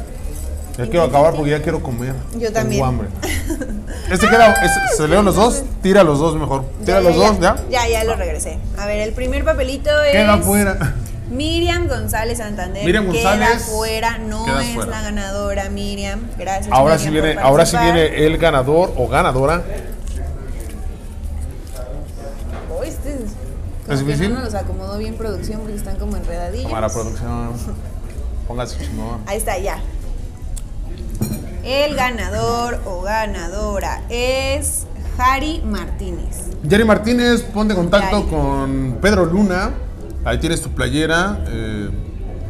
Ya 0.79 0.85
quiero 0.85 1.05
acabar 1.05 1.35
porque 1.35 1.51
ya 1.53 1.63
quiero 1.63 1.83
comer. 1.83 2.15
Yo 2.39 2.53
también. 2.53 2.83
Tengo 2.83 2.85
hambre. 2.87 3.09
Este 4.11 4.29
queda, 4.29 4.53
este- 4.53 4.97
se 4.97 5.09
leo 5.09 5.21
los 5.23 5.35
dos, 5.35 5.65
tira 5.83 6.05
los 6.05 6.21
dos 6.21 6.37
mejor. 6.37 6.65
Tira 6.85 7.01
los 7.01 7.17
dos, 7.17 7.41
¿ya? 7.41 7.57
Ya, 7.69 7.89
ya 7.89 8.05
lo 8.05 8.15
regresé. 8.15 8.59
A 8.79 8.87
ver, 8.87 9.01
el 9.01 9.13
primer 9.15 9.45
papelito 9.45 9.91
es. 10.03 10.13
Queda 10.13 10.39
fuera. 10.39 10.95
Miriam 11.29 11.89
González 11.89 12.39
Santander. 12.39 12.85
Miriam 12.85 13.11
Queda 13.11 13.31
González, 13.37 13.65
fuera, 13.65 14.19
no 14.19 14.45
queda 14.45 14.63
es 14.65 14.75
fuera. 14.75 14.91
la 14.93 15.03
ganadora, 15.03 15.71
Miriam. 15.71 16.21
Gracias. 16.39 16.69
Ahora 16.71 16.95
Miriam, 16.95 16.99
sí 17.01 17.19
por 17.19 17.25
viene, 17.27 17.41
ahora 17.41 17.67
sí 17.67 17.77
viene 17.79 18.27
el 18.27 18.39
ganador 18.39 18.93
o 18.97 19.09
ganadora. 19.09 19.65
Oh, 22.73 22.83
este 22.85 23.11
es. 23.13 23.17
como 23.87 23.93
¿Es 23.93 24.07
difícil? 24.07 24.29
No 24.29 24.35
nos 24.37 24.45
los 24.53 24.55
acomodó 24.55 24.99
bien 24.99 25.15
producción 25.17 25.61
porque 25.63 25.75
están 25.77 25.97
como 25.97 26.17
enredadillos. 26.17 26.67
Cámara 26.69 26.89
producción. 26.89 27.55
Póngase 28.47 28.79
chingón. 28.79 29.21
Ahí 29.27 29.39
está, 29.39 29.59
ya. 29.59 29.81
El 31.67 31.97
ganador 31.97 32.79
o 32.85 33.03
ganadora 33.03 34.03
es 34.09 34.87
Jari 35.17 35.63
Martínez. 35.67 36.45
Jerry 36.71 36.85
Martínez, 36.85 37.43
ponte 37.43 37.75
en 37.75 37.81
contacto 37.81 38.19
Yari. 38.21 38.31
con 38.31 38.99
Pedro 39.03 39.25
Luna. 39.27 39.73
Ahí 40.25 40.39
tienes 40.39 40.63
tu 40.63 40.71
playera. 40.71 41.41
Eh, 41.49 41.91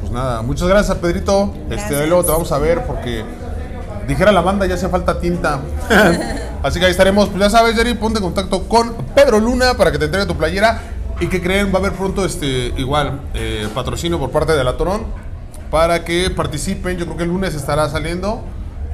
pues 0.02 0.12
nada, 0.12 0.42
muchas 0.42 0.68
gracias, 0.68 0.98
Pedrito. 0.98 1.54
Este, 1.70 1.76
Gracias. 1.76 2.08
luego 2.08 2.24
te 2.24 2.30
vamos 2.30 2.52
a 2.52 2.58
ver 2.58 2.84
porque 2.84 3.24
dijera 4.06 4.32
la 4.32 4.42
banda, 4.42 4.66
ya 4.66 4.74
hace 4.74 4.90
falta 4.90 5.18
tinta. 5.18 5.60
Así 6.62 6.78
que 6.78 6.84
ahí 6.84 6.90
estaremos. 6.90 7.30
Pues 7.30 7.40
ya 7.40 7.48
sabes, 7.48 7.74
Jerry, 7.74 7.94
ponte 7.94 8.18
en 8.18 8.24
contacto 8.24 8.68
con 8.68 8.96
Pedro 9.14 9.40
Luna 9.40 9.78
para 9.78 9.92
que 9.92 9.98
te 9.98 10.04
entregue 10.04 10.26
tu 10.26 10.36
playera. 10.36 10.78
Y 11.20 11.28
que 11.28 11.40
creen, 11.40 11.70
va 11.70 11.76
a 11.76 11.78
haber 11.78 11.92
pronto 11.92 12.22
este 12.26 12.74
igual 12.76 13.18
eh, 13.32 13.66
patrocinio 13.74 14.18
por 14.18 14.30
parte 14.30 14.52
de 14.52 14.62
la 14.62 14.76
Torón 14.76 15.06
para 15.70 16.04
que 16.04 16.28
participen. 16.28 16.98
Yo 16.98 17.06
creo 17.06 17.16
que 17.16 17.22
el 17.22 17.30
lunes 17.30 17.54
estará 17.54 17.88
saliendo 17.88 18.44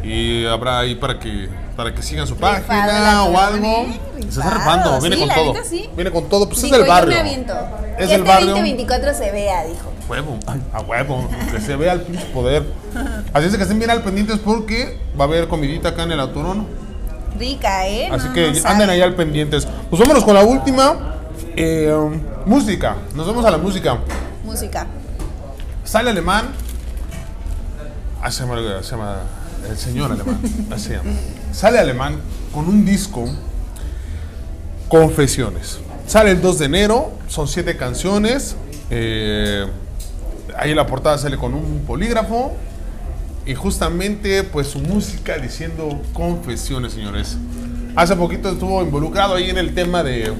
y 0.02 0.46
habrá 0.46 0.80
ahí 0.80 0.94
para 0.94 1.18
que 1.18 1.48
para 1.76 1.94
que 1.94 2.02
sigan 2.02 2.26
su 2.26 2.36
página 2.36 3.24
o 3.24 3.38
algo. 3.38 3.86
Se 4.20 4.40
está 4.40 4.50
rifando, 4.50 5.00
viene 5.00 5.16
sí, 5.16 5.20
con 5.20 5.28
la 5.28 5.34
todo. 5.34 5.54
sí. 5.64 5.90
Viene 5.94 6.10
con 6.10 6.28
todo, 6.28 6.48
pues 6.48 6.64
es 6.64 6.70
del 6.70 6.84
barrio. 6.84 7.10
Yo 7.10 7.22
me 7.22 7.30
aviento. 7.30 7.54
Es 7.98 8.08
del 8.08 8.20
este 8.20 8.28
barrio. 8.28 8.50
2024 8.50 9.14
se 9.14 9.30
vea, 9.30 9.64
dijo. 9.64 9.92
Huevo, 10.08 10.38
a 10.72 10.80
huevo, 10.80 11.28
que 11.50 11.60
se 11.60 11.76
vea 11.76 11.94
el 11.94 12.00
pinche 12.02 12.24
poder. 12.26 12.64
Así 13.32 13.46
es 13.46 13.56
que 13.56 13.62
estén 13.62 13.78
bien 13.78 13.90
al 13.90 14.02
pendientes 14.02 14.38
porque 14.38 14.98
va 15.18 15.24
a 15.24 15.28
haber 15.28 15.48
comidita 15.48 15.90
acá 15.90 16.02
en 16.02 16.12
el 16.12 16.20
autorón. 16.20 16.66
Rica, 17.38 17.88
¿eh? 17.88 18.08
Así 18.12 18.28
No, 18.28 18.34
que 18.34 18.52
no 18.52 18.68
anden 18.68 18.90
ahí 18.90 19.00
al 19.00 19.14
pendientes. 19.14 19.66
Pues 19.88 20.00
vámonos 20.00 20.24
con 20.24 20.34
la 20.34 20.42
última. 20.42 21.16
Eh, 21.56 21.92
um, 21.92 22.20
música. 22.46 22.96
Nos 23.14 23.26
vamos 23.26 23.44
a 23.44 23.50
la 23.50 23.58
música. 23.58 23.98
Música. 24.44 24.86
Sale 25.84 26.10
alemán. 26.10 26.48
Ah, 28.20 28.30
se 28.30 28.44
llama, 28.44 28.56
se 28.82 28.90
llama 28.90 29.16
el 29.68 29.76
señor 29.76 30.12
alemán. 30.12 30.40
Así 30.70 30.90
llama. 30.90 31.10
Sale 31.52 31.78
alemán 31.78 32.16
con 32.52 32.68
un 32.68 32.84
disco. 32.84 33.24
Confesiones. 34.88 35.78
Sale 36.06 36.32
el 36.32 36.40
2 36.40 36.58
de 36.58 36.64
enero. 36.66 37.12
Son 37.28 37.48
siete 37.48 37.76
canciones. 37.76 38.56
eh, 38.90 39.66
ahí 40.56 40.70
en 40.70 40.76
la 40.76 40.86
portada 40.86 41.16
sale 41.18 41.36
con 41.36 41.54
un 41.54 41.80
polígrafo. 41.86 42.52
Y 43.46 43.54
justamente, 43.54 44.44
pues 44.44 44.68
su 44.68 44.78
música 44.78 45.36
diciendo 45.38 46.00
confesiones, 46.12 46.92
señores. 46.92 47.36
Hace 47.96 48.16
poquito 48.16 48.50
estuvo 48.50 48.82
involucrado 48.82 49.34
ahí 49.34 49.50
en 49.50 49.58
el 49.58 49.74
tema 49.74 50.02
de 50.02 50.32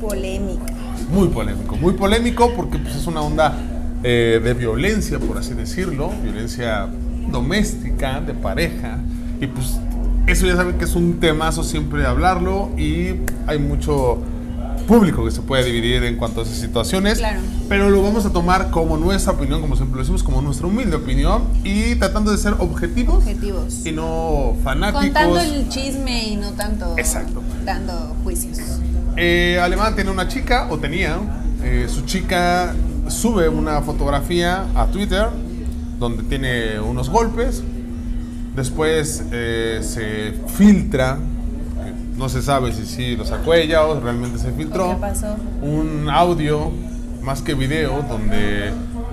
Polémica. 0.00 0.72
muy 1.10 1.28
polémico, 1.28 1.76
muy 1.76 1.92
polémico 1.92 2.52
porque 2.54 2.78
pues, 2.78 2.96
es 2.96 3.06
una 3.06 3.20
onda 3.20 3.56
eh, 4.02 4.40
de 4.42 4.54
violencia, 4.54 5.18
por 5.18 5.38
así 5.38 5.54
decirlo, 5.54 6.10
violencia 6.22 6.88
doméstica, 7.30 8.20
de 8.20 8.34
pareja, 8.34 8.98
y 9.40 9.46
pues 9.46 9.78
eso 10.26 10.46
ya 10.46 10.56
saben 10.56 10.78
que 10.78 10.84
es 10.84 10.94
un 10.94 11.20
temazo 11.20 11.62
siempre 11.62 12.04
hablarlo 12.06 12.70
y 12.76 13.14
hay 13.46 13.58
mucho 13.58 14.18
público 14.88 15.24
que 15.24 15.30
se 15.32 15.40
puede 15.42 15.64
dividir 15.64 16.04
en 16.04 16.16
cuanto 16.16 16.40
a 16.40 16.42
esas 16.44 16.58
situaciones, 16.58 17.18
Claro. 17.18 17.40
pero 17.68 17.90
lo 17.90 18.02
vamos 18.02 18.24
a 18.24 18.30
tomar 18.30 18.70
como 18.70 18.96
nuestra 18.96 19.32
opinión, 19.32 19.60
como 19.60 19.74
siempre 19.74 19.96
lo 19.96 20.02
decimos, 20.02 20.22
como 20.22 20.40
nuestra 20.42 20.68
humilde 20.68 20.94
opinión 20.94 21.42
y 21.64 21.96
tratando 21.96 22.30
de 22.30 22.38
ser 22.38 22.54
objetivos 22.58 23.16
Objetivos. 23.16 23.84
y 23.84 23.90
no 23.92 24.54
fanáticos. 24.62 25.04
Contando 25.04 25.40
el 25.40 25.68
chisme 25.68 26.28
y 26.28 26.36
no 26.36 26.52
tanto 26.52 26.94
Exacto. 26.98 27.42
dando 27.64 28.14
juicios. 28.22 28.58
Eh, 29.16 29.58
Alemán 29.60 29.94
tiene 29.96 30.10
una 30.10 30.28
chica, 30.28 30.68
o 30.70 30.78
tenía, 30.78 31.16
eh, 31.64 31.86
su 31.88 32.02
chica 32.02 32.72
sube 33.08 33.48
una 33.48 33.80
fotografía 33.82 34.66
a 34.76 34.86
Twitter 34.86 35.26
donde 35.98 36.22
tiene 36.24 36.80
unos 36.80 37.10
golpes. 37.10 37.62
Después 38.54 39.24
eh, 39.32 39.80
se 39.82 40.32
filtra, 40.48 41.18
no 42.16 42.28
se 42.28 42.40
sabe 42.40 42.72
si 42.72 42.86
sí 42.86 43.16
lo 43.16 43.24
sacó 43.26 43.52
ella 43.54 43.84
o 43.84 44.00
realmente 44.00 44.38
se 44.38 44.50
filtró, 44.52 44.90
¿Qué 44.90 44.96
pasó? 44.96 45.36
un 45.60 46.08
audio 46.10 46.70
más 47.22 47.42
que 47.42 47.54
video 47.54 48.02
donde 48.08 48.70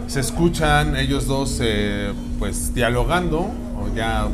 se 0.08 0.22
escuchan 0.22 0.96
ellos 0.96 1.28
dos 1.28 1.60
eh, 1.62 2.14
pues 2.40 2.74
dialogando 2.74 3.50
o 3.78 3.94
ya 3.94 4.28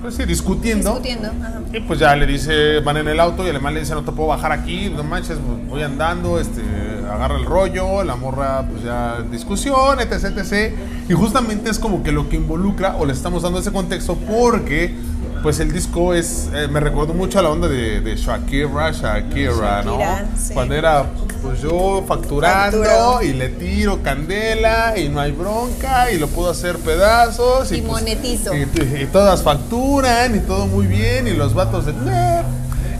pues 0.00 0.14
sí, 0.14 0.24
discutiendo. 0.24 0.90
Discutiendo. 0.90 1.28
Ajá. 1.28 1.60
Y 1.72 1.80
pues 1.80 1.98
ya 1.98 2.16
le 2.16 2.26
dice, 2.26 2.80
van 2.80 2.96
en 2.96 3.08
el 3.08 3.20
auto 3.20 3.42
y 3.42 3.46
el 3.46 3.50
alemán 3.50 3.74
le 3.74 3.80
dice, 3.80 3.94
no 3.94 4.02
te 4.02 4.12
puedo 4.12 4.28
bajar 4.28 4.52
aquí, 4.52 4.90
no 4.94 5.04
manches, 5.04 5.38
voy 5.68 5.82
andando, 5.82 6.40
este, 6.40 6.62
agarra 7.10 7.36
el 7.36 7.44
rollo, 7.44 8.04
la 8.04 8.16
morra, 8.16 8.64
pues 8.70 8.82
ya 8.84 9.22
discusión, 9.30 10.00
etc, 10.00 10.36
etc. 10.36 10.74
Y 11.08 11.12
justamente 11.12 11.70
es 11.70 11.78
como 11.78 12.02
que 12.02 12.12
lo 12.12 12.28
que 12.28 12.36
involucra, 12.36 12.96
o 12.96 13.04
le 13.04 13.12
estamos 13.12 13.42
dando 13.42 13.58
ese 13.58 13.72
contexto, 13.72 14.16
porque 14.16 14.94
pues 15.42 15.58
el 15.60 15.72
disco 15.72 16.12
es, 16.12 16.50
eh, 16.54 16.68
me 16.68 16.80
recuerdo 16.80 17.14
mucho 17.14 17.38
a 17.38 17.42
la 17.42 17.50
onda 17.50 17.66
de, 17.66 18.00
de 18.00 18.16
Shakira, 18.16 18.92
Shakira, 18.92 19.82
¿no? 19.82 19.98
Shakira, 19.98 20.26
sí. 20.38 20.52
Cuando 20.54 20.74
era, 20.74 21.06
pues 21.42 21.62
yo 21.62 22.04
facturando 22.06 23.22
y 23.22 23.32
le 23.32 23.48
tiro 23.48 24.02
candela 24.02 24.98
y 24.98 25.08
no 25.08 25.20
hay 25.20 25.32
bronca 25.32 26.12
y 26.12 26.18
lo 26.18 26.28
puedo 26.28 26.50
hacer 26.50 26.76
pedazos. 26.78 27.72
Y 27.72 27.80
pues, 27.80 28.02
monetizo. 28.02 28.54
y 28.54 28.62
y 28.62 29.06
todas 29.06 29.42
facturan 29.42 30.36
y 30.36 30.40
todo 30.40 30.66
muy 30.66 30.86
bien 30.86 31.26
y 31.26 31.32
los 31.32 31.54
vatos 31.54 31.86
de 31.86 31.94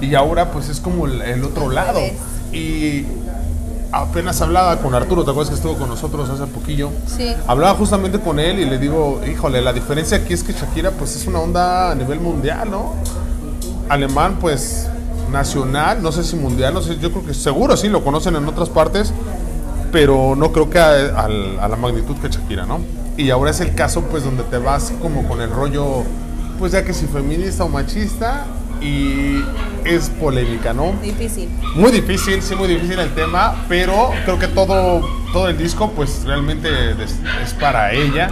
y 0.00 0.14
ahora 0.14 0.50
pues 0.50 0.68
es 0.68 0.80
como 0.80 1.06
el, 1.06 1.20
el 1.20 1.44
otro 1.44 1.70
lado 1.70 2.00
y 2.52 3.04
apenas 3.92 4.40
hablaba 4.40 4.76
con 4.78 4.94
Arturo 4.94 5.24
te 5.24 5.30
acuerdas 5.30 5.50
que 5.50 5.56
estuvo 5.56 5.76
con 5.76 5.88
nosotros 5.88 6.28
hace 6.30 6.46
poquillo 6.46 6.90
Sí. 7.06 7.34
hablaba 7.46 7.74
justamente 7.76 8.20
con 8.20 8.38
él 8.38 8.58
y 8.60 8.64
le 8.64 8.78
digo 8.78 9.20
híjole 9.28 9.60
la 9.62 9.72
diferencia 9.72 10.18
aquí 10.18 10.32
es 10.32 10.42
que 10.44 10.52
Shakira 10.52 10.92
pues 10.92 11.16
es 11.16 11.26
una 11.26 11.40
onda 11.40 11.90
a 11.90 11.94
nivel 11.94 12.20
mundial 12.20 12.70
no 12.70 12.94
alemán 13.88 14.36
pues 14.40 14.88
nacional 15.32 16.02
no 16.02 16.12
sé 16.12 16.22
si 16.24 16.36
mundial 16.36 16.74
no 16.74 16.82
sé 16.82 16.98
yo 16.98 17.10
creo 17.10 17.24
que 17.26 17.34
seguro 17.34 17.76
sí 17.76 17.88
lo 17.88 18.04
conocen 18.04 18.36
en 18.36 18.46
otras 18.46 18.68
partes 18.68 19.12
pero 19.92 20.34
no 20.36 20.52
creo 20.52 20.70
que 20.70 20.78
a, 20.78 21.24
a 21.24 21.68
la 21.68 21.76
magnitud 21.76 22.14
que 22.18 22.28
Shakira, 22.28 22.64
¿no? 22.64 22.78
Y 23.16 23.30
ahora 23.30 23.50
es 23.50 23.60
el 23.60 23.74
caso, 23.74 24.02
pues, 24.02 24.22
donde 24.22 24.44
te 24.44 24.56
vas 24.58 24.92
como 25.02 25.26
con 25.26 25.40
el 25.40 25.50
rollo, 25.50 26.04
pues, 26.60 26.70
ya 26.70 26.84
que 26.84 26.94
si 26.94 27.06
feminista 27.06 27.64
o 27.64 27.68
machista, 27.68 28.44
y 28.80 29.44
es 29.84 30.08
polémica, 30.10 30.72
¿no? 30.72 30.92
Difícil. 31.02 31.48
Muy 31.74 31.90
difícil, 31.90 32.42
sí, 32.42 32.54
muy 32.54 32.68
difícil 32.68 32.98
el 32.98 33.10
tema, 33.10 33.54
pero 33.68 34.10
creo 34.24 34.38
que 34.38 34.48
todo, 34.48 35.06
todo 35.32 35.48
el 35.48 35.58
disco, 35.58 35.90
pues, 35.90 36.24
realmente 36.24 36.68
es, 36.92 37.16
es 37.42 37.52
para 37.54 37.92
ella, 37.92 38.30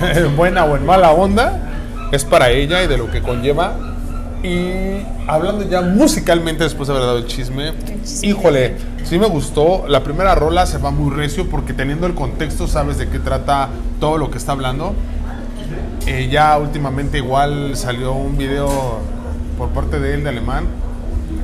en 0.00 0.36
buena 0.36 0.64
o 0.64 0.76
en 0.76 0.84
mala 0.84 1.10
onda, 1.10 2.08
es 2.12 2.24
para 2.24 2.50
ella 2.50 2.82
y 2.82 2.86
de 2.86 2.98
lo 2.98 3.10
que 3.10 3.22
conlleva. 3.22 3.74
Y 4.42 5.02
hablando 5.26 5.68
ya 5.68 5.82
musicalmente 5.82 6.64
después 6.64 6.88
de 6.88 6.94
haber 6.94 7.06
dado 7.06 7.18
el 7.18 7.26
chisme, 7.26 7.74
chisme. 8.02 8.28
híjole, 8.28 8.76
sí 9.04 9.18
me 9.18 9.26
gustó. 9.26 9.84
La 9.86 10.02
primera 10.02 10.34
rola 10.34 10.64
se 10.64 10.78
va 10.78 10.90
muy 10.90 11.14
recio 11.14 11.48
porque 11.50 11.74
teniendo 11.74 12.06
el 12.06 12.14
contexto 12.14 12.66
sabes 12.66 12.96
de 12.96 13.08
qué 13.08 13.18
trata 13.18 13.68
todo 14.00 14.16
lo 14.16 14.30
que 14.30 14.38
está 14.38 14.52
hablando. 14.52 14.94
Eh, 16.06 16.28
ya 16.30 16.56
últimamente 16.56 17.18
igual 17.18 17.76
salió 17.76 18.12
un 18.12 18.38
video 18.38 19.00
por 19.60 19.68
parte 19.68 20.00
de 20.00 20.14
él 20.14 20.22
de 20.24 20.30
alemán 20.30 20.64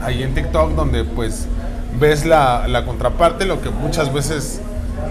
ahí 0.02 0.22
en 0.22 0.32
TikTok 0.34 0.70
donde 0.74 1.04
pues 1.04 1.44
ves 2.00 2.24
la, 2.24 2.66
la 2.66 2.86
contraparte, 2.86 3.44
lo 3.44 3.60
que 3.60 3.68
muchas 3.68 4.10
veces 4.10 4.62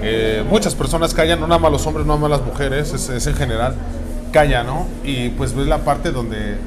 eh, 0.02 0.44
muchas 0.50 0.74
personas 0.74 1.14
callan, 1.14 1.40
no 1.40 1.46
nada 1.48 1.60
más 1.60 1.72
los 1.72 1.86
hombres, 1.86 2.08
no 2.08 2.16
nada 2.16 2.28
más 2.30 2.40
las 2.40 2.48
mujeres, 2.48 2.94
es, 2.94 3.10
es 3.10 3.28
en 3.28 3.36
general, 3.36 3.76
calla, 4.32 4.64
¿no? 4.64 4.88
Y 5.04 5.30
pues 5.30 5.54
ves 5.56 5.68
la 5.68 5.80
parte 5.80 6.12
donde 6.12 6.58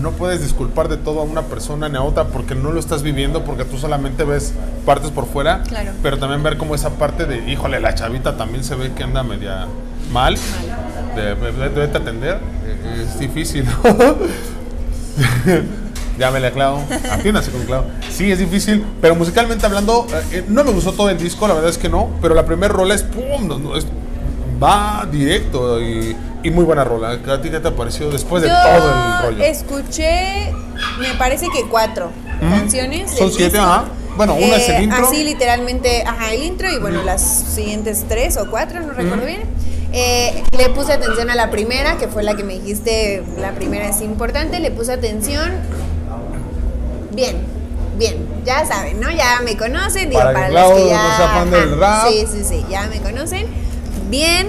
no 0.00 0.12
puedes 0.12 0.40
disculpar 0.40 0.88
de 0.88 0.96
todo 0.96 1.20
a 1.20 1.24
una 1.24 1.42
persona 1.42 1.90
ni 1.90 1.98
a 1.98 2.02
otra 2.02 2.24
porque 2.24 2.54
no 2.54 2.72
lo 2.72 2.80
estás 2.80 3.02
viviendo, 3.02 3.44
porque 3.44 3.66
tú 3.66 3.76
solamente 3.76 4.24
ves 4.24 4.54
partes 4.86 5.10
por 5.10 5.26
fuera, 5.26 5.62
Claro. 5.68 5.90
pero 6.02 6.18
también 6.18 6.42
ver 6.42 6.56
como 6.56 6.74
esa 6.74 6.88
parte 6.90 7.26
de, 7.26 7.50
híjole, 7.52 7.80
la 7.80 7.94
chavita 7.94 8.38
también 8.38 8.64
se 8.64 8.76
ve 8.76 8.92
que 8.96 9.02
anda 9.02 9.22
media 9.22 9.66
mal, 10.10 10.36
de, 11.14 11.34
de- 11.34 11.52
debe 11.68 11.82
atender, 11.84 12.38
Eh, 12.64 13.04
es 13.06 13.18
difícil, 13.18 13.66
¿no? 13.66 13.72
Llámele 16.18 16.48
a 16.48 16.50
Clau, 16.52 16.78
atiéndase 17.10 17.50
con 17.50 17.62
Clau. 17.64 17.84
Sí, 18.10 18.30
es 18.30 18.38
difícil, 18.38 18.84
pero 19.00 19.14
musicalmente 19.14 19.64
hablando, 19.64 20.06
eh, 20.12 20.22
eh, 20.38 20.44
no 20.48 20.62
me 20.62 20.70
gustó 20.72 20.92
todo 20.92 21.08
el 21.10 21.18
disco, 21.18 21.48
la 21.48 21.54
verdad 21.54 21.70
es 21.70 21.78
que 21.78 21.88
no, 21.88 22.10
pero 22.20 22.34
la 22.34 22.44
primera 22.44 22.72
rola 22.72 22.94
es 22.94 23.02
¡pum! 23.02 23.46
no, 23.48 23.58
no, 23.58 23.76
es- 23.76 23.86
va 24.62 25.08
directo 25.10 25.80
y, 25.80 26.16
y 26.44 26.50
muy 26.50 26.64
buena 26.64 26.84
rola. 26.84 27.18
¿A 27.28 27.40
ti 27.42 27.50
qué 27.50 27.58
te 27.58 27.70
pareció 27.72 28.10
después 28.10 28.42
de 28.42 28.48
Yo 28.48 28.54
todo 28.54 28.88
el 28.90 29.22
rollo? 29.36 29.42
escuché, 29.44 30.52
me 31.00 31.14
parece 31.18 31.46
que 31.48 31.64
cuatro 31.68 32.10
canciones. 32.40 33.10
Son 33.10 33.30
siete, 33.30 33.56
disco. 33.56 33.62
ajá. 33.66 33.84
Bueno, 34.16 34.34
una 34.34 34.56
es 34.56 34.68
el 34.68 34.82
intro. 34.84 35.08
Así 35.08 35.24
literalmente, 35.24 36.04
ajá, 36.06 36.32
el 36.34 36.42
intro 36.42 36.70
y 36.70 36.78
bueno, 36.78 37.02
las 37.02 37.22
siguientes 37.22 38.04
tres 38.08 38.36
o 38.36 38.50
cuatro, 38.50 38.80
no 38.82 38.92
recuerdo 38.92 39.24
bien. 39.26 39.40
Eh, 39.94 40.42
le 40.56 40.68
puse 40.70 40.92
atención 40.92 41.28
a 41.30 41.34
la 41.34 41.50
primera, 41.50 41.96
que 41.96 42.06
fue 42.08 42.22
la 42.22 42.34
que 42.34 42.44
me 42.44 42.52
dijiste, 42.54 43.22
la 43.40 43.52
primera 43.52 43.88
es 43.88 44.00
importante, 44.02 44.60
le 44.60 44.70
puse 44.70 44.92
atención. 44.92 45.50
Bien, 47.14 47.36
bien, 47.98 48.26
ya 48.44 48.64
saben, 48.66 49.00
¿no? 49.00 49.10
Ya 49.10 49.40
me 49.44 49.56
conocen, 49.56 50.08
digo, 50.08 50.20
Para 50.20 50.32
para, 50.32 50.48
que 50.48 50.54
los 50.54 50.72
que 50.72 50.84
no 50.84 50.88
ya... 50.90 51.30
fan 51.34 51.50
del 51.50 51.78
rap. 51.78 52.08
Sí, 52.08 52.26
sí, 52.30 52.44
sí, 52.44 52.64
ya 52.70 52.86
me 52.86 53.00
conocen. 53.00 53.46
Bien, 54.08 54.48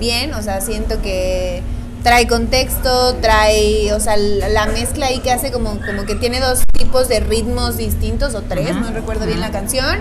bien, 0.00 0.34
o 0.34 0.42
sea, 0.42 0.60
siento 0.60 1.00
que 1.00 1.62
trae 2.02 2.26
contexto, 2.26 3.14
trae, 3.16 3.92
o 3.92 4.00
sea, 4.00 4.16
la, 4.16 4.48
la 4.48 4.66
mezcla 4.66 5.06
ahí 5.06 5.20
que 5.20 5.30
hace 5.30 5.52
como, 5.52 5.78
como 5.86 6.04
que 6.04 6.16
tiene 6.16 6.40
dos 6.40 6.62
tipos 6.76 7.08
de 7.08 7.20
ritmos 7.20 7.76
distintos, 7.76 8.34
o 8.34 8.42
tres, 8.42 8.74
no 8.74 8.90
recuerdo 8.90 9.26
bien 9.26 9.40
la 9.40 9.50
canción. 9.50 9.98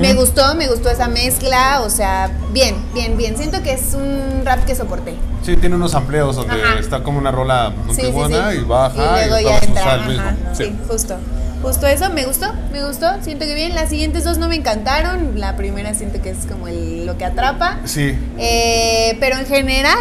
Me 0.00 0.14
gustó, 0.14 0.54
me 0.54 0.66
gustó 0.68 0.88
esa 0.90 1.08
mezcla, 1.08 1.80
o 1.82 1.90
sea, 1.90 2.30
bien, 2.52 2.74
bien, 2.94 3.16
bien. 3.16 3.36
Siento 3.36 3.62
que 3.62 3.72
es 3.74 3.94
un 3.94 4.42
rap 4.44 4.64
que 4.64 4.74
soporté. 4.74 5.14
Sí, 5.42 5.56
tiene 5.56 5.76
unos 5.76 5.94
amplios 5.94 6.36
donde 6.36 6.54
Ajá. 6.54 6.78
está 6.80 7.02
como 7.02 7.18
una 7.18 7.30
rola 7.30 7.72
Sí, 7.90 7.96
sí, 7.96 8.00
antigua 8.06 8.28
sí. 8.28 8.58
y 8.58 8.64
baja 8.64 9.24
y, 9.24 9.28
luego 9.28 9.46
otra 9.48 9.60
ya 9.60 9.66
entra. 9.66 9.96
mismo. 10.06 10.22
ajá, 10.22 10.36
Sí. 10.54 10.64
sí, 10.64 10.76
justo. 10.88 11.16
Justo 11.62 11.86
eso, 11.86 12.10
me 12.10 12.26
gustó, 12.26 12.52
me 12.72 12.84
gustó. 12.84 13.06
Siento 13.22 13.44
que 13.46 13.54
bien. 13.54 13.74
Las 13.74 13.88
siguientes 13.88 14.24
dos 14.24 14.36
no 14.38 14.48
me 14.48 14.56
encantaron. 14.56 15.38
La 15.40 15.56
primera 15.56 15.94
siento 15.94 16.20
que 16.20 16.30
es 16.30 16.44
como 16.50 16.68
el- 16.68 17.06
lo 17.06 17.16
que 17.16 17.24
atrapa. 17.24 17.78
Sí. 17.84 18.18
Eh, 18.38 19.16
pero 19.20 19.36
en 19.38 19.46
general, 19.46 19.98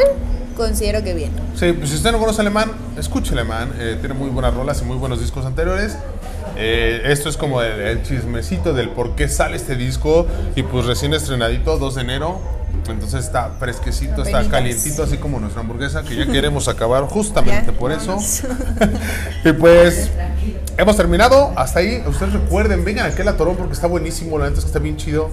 considero 0.57 1.03
que 1.03 1.13
bien. 1.13 1.31
Sí, 1.57 1.71
pues 1.73 1.89
si 1.91 1.95
usted 1.95 2.11
no 2.11 2.19
conoce 2.19 2.41
alemán, 2.41 2.71
escuche 2.97 3.31
alemán. 3.33 3.71
eh, 3.79 3.97
tiene 3.99 4.13
muy 4.15 4.29
buenas 4.29 4.53
rolas 4.53 4.81
y 4.81 4.85
muy 4.85 4.97
buenos 4.97 5.21
discos 5.21 5.45
anteriores. 5.45 5.97
Eh, 6.55 7.01
esto 7.05 7.29
es 7.29 7.37
como 7.37 7.61
el, 7.61 7.79
el 7.79 8.03
chismecito 8.03 8.73
del 8.73 8.89
por 8.89 9.15
qué 9.15 9.27
sale 9.27 9.55
este 9.55 9.75
disco. 9.75 10.27
Y 10.55 10.63
pues 10.63 10.85
recién 10.85 11.13
estrenadito, 11.13 11.77
2 11.77 11.95
de 11.95 12.01
enero. 12.01 12.41
Entonces 12.89 13.25
está 13.25 13.51
fresquecito, 13.59 14.23
está 14.23 14.47
calientito, 14.49 15.03
así 15.03 15.17
como 15.17 15.39
nuestra 15.39 15.61
hamburguesa, 15.61 16.03
que 16.03 16.15
ya 16.15 16.25
queremos 16.25 16.67
acabar 16.67 17.03
justamente 17.05 17.71
por 17.71 17.91
eso. 17.91 18.17
y 19.45 19.53
pues 19.53 20.09
hemos 20.77 20.97
terminado. 20.97 21.53
Hasta 21.55 21.79
ahí. 21.79 22.03
Ustedes 22.05 22.33
recuerden, 22.33 22.83
vengan 22.83 23.05
aquí 23.05 23.21
a 23.21 23.25
la 23.25 23.37
Torón 23.37 23.55
porque 23.55 23.73
está 23.73 23.87
buenísimo. 23.87 24.37
La 24.37 24.45
neta 24.45 24.57
es 24.57 24.65
que 24.65 24.67
está 24.67 24.79
bien 24.79 24.97
chido. 24.97 25.29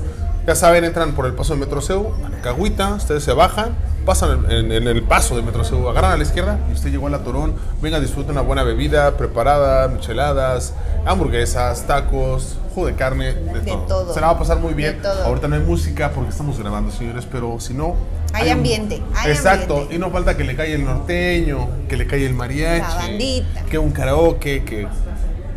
Ya 0.46 0.54
saben, 0.54 0.84
entran 0.84 1.12
por 1.12 1.26
el 1.26 1.34
paso 1.34 1.54
de 1.54 1.60
Metro 1.60 1.80
CEU, 1.80 2.12
a 2.24 2.28
la 2.28 2.40
Cagüita, 2.40 2.94
ustedes 2.94 3.22
se 3.22 3.32
bajan, 3.32 3.74
pasan 4.06 4.46
en, 4.50 4.72
en 4.72 4.88
el 4.88 5.02
paso 5.02 5.36
de 5.36 5.42
Metro 5.42 5.62
CEU, 5.64 5.88
agarran 5.88 6.12
a 6.12 6.16
la 6.16 6.22
izquierda 6.22 6.58
y 6.68 6.72
usted 6.72 6.90
llegó 6.90 7.06
a 7.06 7.10
la 7.10 7.18
Torón. 7.20 7.54
Venga, 7.82 8.00
disfrute 8.00 8.32
una 8.32 8.40
buena 8.40 8.62
bebida 8.64 9.16
preparada, 9.16 9.86
micheladas, 9.88 10.72
hamburguesas, 11.06 11.86
tacos, 11.86 12.56
jugo 12.74 12.86
de 12.86 12.94
carne, 12.94 13.34
de, 13.34 13.60
De 13.60 13.70
todo. 13.70 13.82
todo. 13.86 14.14
Se 14.14 14.20
la 14.20 14.28
va 14.28 14.32
a 14.32 14.38
pasar 14.38 14.58
muy 14.58 14.72
bien. 14.74 15.00
Ahorita 15.24 15.46
no 15.46 15.56
hay 15.56 15.62
música 15.62 16.10
porque 16.14 16.30
estamos 16.30 16.58
grabando, 16.58 16.90
señores, 16.90 17.26
pero 17.30 17.60
si 17.60 17.74
no. 17.74 17.94
Hay 18.32 18.48
ambiente, 18.48 19.02
hay 19.16 19.32
Exacto, 19.32 19.74
ambiente. 19.74 19.94
y 19.96 19.98
no 19.98 20.10
falta 20.10 20.36
que 20.36 20.44
le 20.44 20.56
caiga 20.56 20.74
el 20.74 20.84
norteño, 20.84 21.68
que 21.88 21.96
le 21.96 22.06
caiga 22.06 22.26
el 22.26 22.34
mariachi, 22.34 22.80
La 22.80 22.94
bandita. 22.94 23.62
que 23.68 23.78
un 23.78 23.90
karaoke, 23.90 24.64
que 24.64 24.86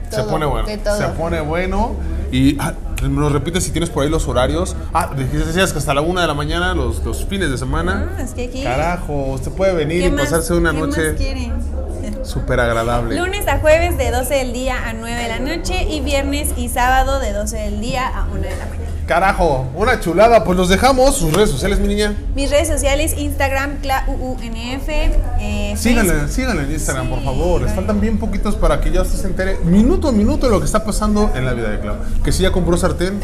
se 0.09 0.23
pone 0.23 0.45
bueno. 0.45 0.67
Se 0.67 1.07
pone 1.17 1.39
bueno. 1.41 1.95
Y 2.31 2.57
ah, 2.59 2.73
me 3.09 3.19
lo 3.21 3.29
repites 3.29 3.63
si 3.63 3.71
tienes 3.71 3.89
por 3.89 4.03
ahí 4.03 4.09
los 4.09 4.27
horarios. 4.27 4.75
Ah, 4.93 5.11
decías 5.15 5.71
que 5.73 5.79
hasta 5.79 5.93
la 5.93 6.01
una 6.01 6.21
de 6.21 6.27
la 6.27 6.33
mañana, 6.33 6.73
los, 6.73 7.03
los 7.03 7.25
fines 7.25 7.49
de 7.49 7.57
semana. 7.57 8.11
Ah, 8.17 8.21
es 8.21 8.33
que 8.33 8.45
aquí. 8.45 8.63
Carajo, 8.63 9.31
usted 9.33 9.51
puede 9.51 9.73
venir 9.73 10.01
¿Qué 10.01 10.07
y 10.07 10.11
más- 10.11 10.25
pasarse 10.25 10.53
una 10.53 10.71
qué 10.71 10.79
noche 10.79 11.15
súper 12.23 12.59
agradable. 12.59 13.17
Lunes 13.19 13.47
a 13.47 13.59
jueves 13.59 13.97
de 13.97 14.11
12 14.11 14.33
del 14.33 14.53
día 14.53 14.87
a 14.87 14.93
9 14.93 15.21
de 15.21 15.27
la 15.27 15.39
noche 15.39 15.83
y 15.89 15.99
viernes 16.01 16.49
y 16.57 16.69
sábado 16.69 17.19
de 17.19 17.33
12 17.33 17.57
del 17.57 17.81
día 17.81 18.07
a 18.07 18.25
1 18.25 18.41
de 18.41 18.49
la 18.57 18.65
mañana. 18.65 18.82
Carajo, 19.07 19.67
una 19.75 19.99
chulada. 19.99 20.43
Pues 20.43 20.57
los 20.57 20.69
dejamos. 20.69 21.15
Sus 21.17 21.33
redes 21.33 21.49
sociales, 21.49 21.79
mi 21.79 21.87
niña. 21.89 22.15
Mis 22.35 22.49
redes 22.49 22.67
sociales, 22.69 23.15
Instagram, 23.17 23.77
ClauUNF, 23.81 24.87
eh, 24.89 25.73
Síganle, 25.77 26.11
Facebook. 26.13 26.29
síganle 26.29 26.63
en 26.63 26.71
Instagram, 26.71 27.09
por 27.09 27.23
favor. 27.23 27.61
Les 27.61 27.73
faltan 27.73 27.99
bien 27.99 28.17
poquitos 28.17 28.55
para 28.55 28.79
que 28.79 28.91
ya 28.91 29.01
usted 29.01 29.17
se 29.19 29.27
entere 29.27 29.57
minuto 29.65 30.07
a 30.07 30.11
minuto 30.11 30.45
de 30.47 30.51
lo 30.53 30.59
que 30.59 30.65
está 30.65 30.83
pasando 30.85 31.31
en 31.35 31.45
la 31.45 31.53
vida 31.53 31.69
de 31.69 31.79
Clau. 31.79 31.95
Que 32.23 32.31
si 32.31 32.43
ya 32.43 32.51
compró 32.51 32.77
sartén, 32.77 33.19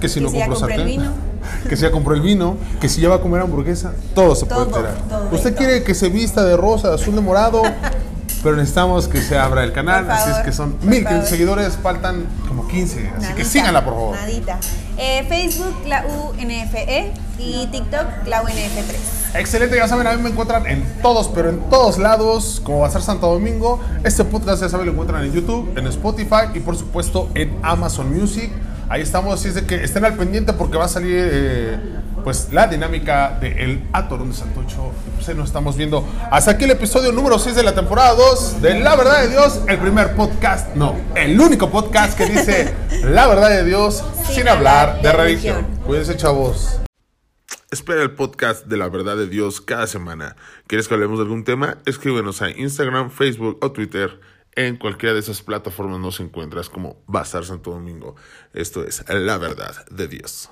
que 0.00 0.08
si 0.08 0.14
Que 0.20 0.20
no 0.20 0.30
si 0.30 0.36
compró 0.38 0.54
el 0.54 0.60
sartén. 0.60 0.86
vino. 0.86 1.12
Que 1.68 1.76
si 1.76 1.82
ya 1.82 1.90
compró 1.90 2.14
el 2.14 2.20
vino, 2.20 2.56
que 2.80 2.88
si 2.88 3.00
ya 3.00 3.08
va 3.08 3.16
a 3.16 3.20
comer 3.20 3.40
hamburguesa, 3.40 3.92
todo 4.14 4.34
se 4.34 4.44
puede 4.46 4.62
enterar. 4.64 4.94
todo, 5.08 5.28
Usted 5.32 5.50
todo. 5.54 5.58
quiere 5.58 5.82
que 5.82 5.94
se 5.94 6.08
vista 6.10 6.44
de 6.44 6.56
rosa, 6.56 6.92
azul 6.92 7.14
de 7.14 7.20
morado, 7.22 7.62
pero 8.42 8.56
necesitamos 8.56 9.08
que 9.08 9.20
se 9.22 9.38
abra 9.38 9.64
el 9.64 9.72
canal. 9.72 10.10
Así 10.10 10.30
es 10.30 10.36
que 10.38 10.52
son 10.52 10.72
por 10.72 10.88
mil 10.88 11.04
favor. 11.04 11.24
seguidores, 11.24 11.76
faltan 11.82 12.26
como 12.46 12.66
15. 12.68 13.12
Así 13.18 13.32
que 13.34 13.44
síganla, 13.44 13.82
por 13.84 13.94
favor. 13.94 14.16
Nadita. 14.16 14.58
Eh, 15.00 15.24
Facebook, 15.28 15.84
ClauNFE 15.84 17.12
y 17.38 17.68
TikTok, 17.68 18.24
ClauNF3. 18.24 19.36
Excelente, 19.36 19.76
ya 19.76 19.86
saben, 19.86 20.08
a 20.08 20.16
mí 20.16 20.22
me 20.22 20.30
encuentran 20.30 20.66
en 20.66 20.82
todos, 21.02 21.28
pero 21.28 21.50
en 21.50 21.60
todos 21.70 21.98
lados, 21.98 22.60
como 22.64 22.80
va 22.80 22.88
a 22.88 22.90
ser 22.90 23.02
Santo 23.02 23.28
Domingo. 23.28 23.80
Este 24.02 24.24
podcast, 24.24 24.60
ya 24.60 24.68
saben, 24.68 24.86
lo 24.86 24.92
encuentran 24.92 25.24
en 25.24 25.32
YouTube, 25.32 25.72
en 25.78 25.86
Spotify 25.86 26.50
y 26.52 26.58
por 26.58 26.76
supuesto 26.76 27.28
en 27.34 27.56
Amazon 27.62 28.12
Music. 28.12 28.50
Ahí 28.88 29.02
estamos, 29.02 29.38
así 29.38 29.48
es 29.48 29.54
de 29.54 29.66
que 29.66 29.76
estén 29.84 30.04
al 30.04 30.14
pendiente 30.14 30.52
porque 30.52 30.78
va 30.78 30.86
a 30.86 30.88
salir 30.88 31.14
eh, 31.14 31.78
pues 32.24 32.52
la 32.52 32.66
dinámica 32.66 33.38
de 33.40 33.64
El 33.64 33.84
Atorón 33.92 34.30
de 34.30 34.36
Santocho. 34.36 34.92
Pues 35.14 35.28
ahí 35.28 35.34
nos 35.34 35.48
estamos 35.48 35.76
viendo. 35.76 36.06
Hasta 36.30 36.52
aquí 36.52 36.64
el 36.64 36.72
episodio 36.72 37.12
número 37.12 37.38
6 37.38 37.56
de 37.56 37.62
la 37.62 37.74
temporada 37.74 38.14
2 38.14 38.62
de 38.62 38.80
La 38.80 38.96
Verdad 38.96 39.22
de 39.22 39.28
Dios, 39.28 39.60
el 39.68 39.78
primer 39.78 40.14
podcast, 40.14 40.74
no, 40.74 40.96
el 41.14 41.40
único 41.40 41.70
podcast 41.70 42.16
que 42.16 42.26
dice 42.26 42.74
La 43.04 43.26
Verdad 43.26 43.50
de 43.50 43.64
Dios 43.64 44.04
sin, 44.30 44.48
hablar 44.48 45.00
de 45.02 45.12
religión. 45.12 45.66
Cuídense, 45.86 46.16
chavos. 46.16 46.80
Espera 47.70 48.02
el 48.02 48.12
podcast 48.12 48.66
de 48.66 48.78
la 48.78 48.88
verdad 48.88 49.16
de 49.16 49.26
Dios 49.26 49.60
cada 49.60 49.86
semana. 49.86 50.36
¿Quieres 50.66 50.88
que 50.88 50.94
hablemos 50.94 51.18
de 51.18 51.24
algún 51.24 51.44
tema? 51.44 51.78
Escríbenos 51.84 52.40
a 52.40 52.50
Instagram, 52.50 53.10
Facebook 53.10 53.58
o 53.60 53.72
Twitter. 53.72 54.20
En 54.52 54.76
cualquiera 54.76 55.12
de 55.12 55.20
esas 55.20 55.42
plataformas 55.42 56.00
nos 56.00 56.18
encuentras 56.20 56.70
como 56.70 57.02
Bazar 57.06 57.44
Santo 57.44 57.70
Domingo. 57.70 58.16
Esto 58.54 58.84
es 58.84 59.04
la 59.08 59.36
verdad 59.36 59.86
de 59.90 60.08
Dios. 60.08 60.50